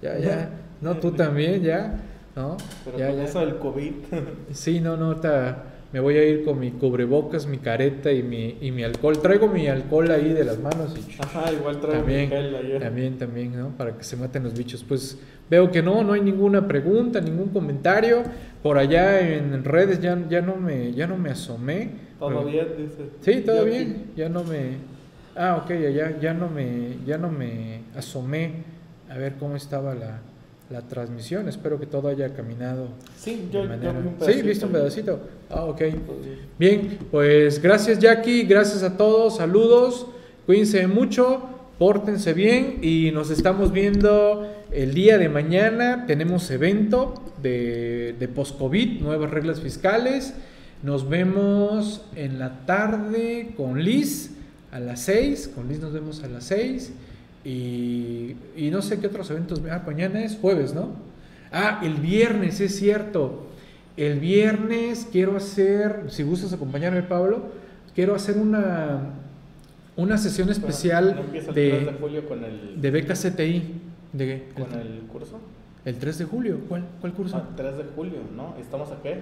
[0.02, 0.50] Ya, ya.
[0.82, 2.00] No, tú también, ya.
[2.38, 2.56] ¿No?
[2.86, 3.24] Pero ya, con ya.
[3.26, 3.92] eso del COVID.
[4.54, 8.58] Sí, no, no, ahorita me voy a ir con mi cubrebocas, mi careta y mi,
[8.62, 9.20] y mi alcohol.
[9.22, 12.80] Traigo mi alcohol ahí de las manos y Ajá, igual traigo también, mi gel ayer.
[12.82, 13.70] también, también, ¿no?
[13.70, 14.86] Para que se maten los bichos.
[14.88, 15.18] Pues
[15.50, 18.24] veo que no, no hay ninguna pregunta, ningún comentario.
[18.64, 21.90] Por allá en redes ya, ya no me, ya no me asomé.
[22.20, 23.10] Todo bien, dice.
[23.22, 23.92] Sí, todo Yo bien.
[24.04, 24.12] aquí.
[24.18, 24.78] Ya no me.
[25.36, 28.52] Ah, ok, ya, ya no me, ya no me asomé
[29.10, 30.20] a ver cómo estaba la,
[30.70, 31.48] la transmisión.
[31.48, 32.90] Espero que todo haya caminado.
[33.16, 34.46] Sí, yo, yo manera- vi un Sí, pedacito.
[34.48, 35.20] viste un pedacito.
[35.50, 35.82] Ah, ok.
[36.60, 40.08] Bien, pues gracias Jackie, gracias a todos, saludos,
[40.46, 41.42] cuídense mucho,
[41.80, 46.04] pórtense bien y nos estamos viendo el día de mañana.
[46.06, 50.34] Tenemos evento de, de post-COVID, nuevas reglas fiscales.
[50.82, 54.32] Nos vemos en la tarde con Liz
[54.72, 56.94] a las 6, con Liz nos vemos a las 6
[57.44, 59.62] y, y no sé qué otros eventos.
[59.70, 60.90] Ah, mañana es jueves, ¿no?
[61.52, 63.48] Ah, el viernes, es cierto.
[63.98, 67.48] El viernes quiero hacer, si gustas acompañarme, Pablo,
[67.94, 69.02] quiero hacer una,
[69.98, 73.82] una sesión especial ¿No empieza el 3 de de, julio con el, de beca CTI.
[74.14, 75.40] ¿De, con el, el curso?
[75.84, 76.60] el 3 de julio.
[76.70, 77.36] ¿Cuál, cuál curso?
[77.36, 78.56] Ah, 3 de julio, ¿no?
[78.62, 79.20] ¿Estamos a qué?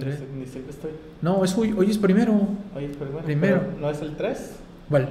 [0.00, 0.20] Tres.
[0.34, 0.90] ni qué estoy.
[1.20, 2.32] No, es hoy, hoy es primero.
[2.74, 3.18] Oye, primero.
[3.24, 3.60] Primero.
[3.60, 4.50] pero ¿No es el 3?
[4.88, 5.08] ¿Cuál?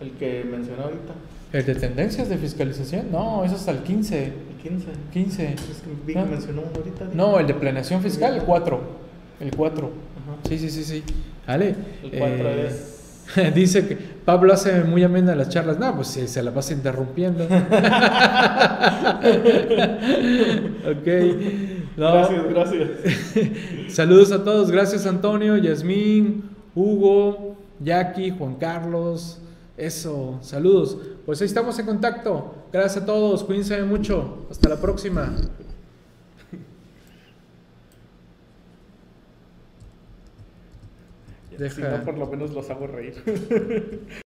[0.00, 1.14] El que mencionó ahorita.
[1.52, 3.10] ¿El de tendencias de fiscalización?
[3.10, 4.24] No, es hasta el 15.
[4.24, 4.32] El
[4.62, 4.86] 15.
[5.12, 5.44] 15.
[5.54, 6.26] Es que No.
[6.26, 7.08] mencionó uno ahorita.
[7.14, 8.80] No, el de planeación fiscal, el 4.
[9.40, 9.86] El 4.
[9.86, 10.36] Ajá.
[10.48, 11.02] Sí, sí, sí, sí.
[11.46, 11.74] Vale.
[12.02, 12.92] El 4 eh, es.
[13.54, 15.78] Dice que Pablo hace muy amena las charlas.
[15.78, 17.44] No, pues sí, se la pasa interrumpiendo.
[20.90, 21.08] ok.
[21.96, 22.12] No.
[22.12, 22.88] Gracias, gracias.
[23.94, 24.70] Saludos a todos.
[24.70, 26.44] Gracias Antonio, Yasmín,
[26.74, 29.40] Hugo, Jackie, Juan Carlos.
[29.76, 30.96] Eso, saludos.
[31.26, 32.54] Pues ahí estamos en contacto.
[32.72, 33.44] Gracias a todos.
[33.44, 34.46] Cuídense mucho.
[34.50, 35.34] Hasta la próxima.
[41.50, 43.14] Si Deja- no, por lo menos los hago reír.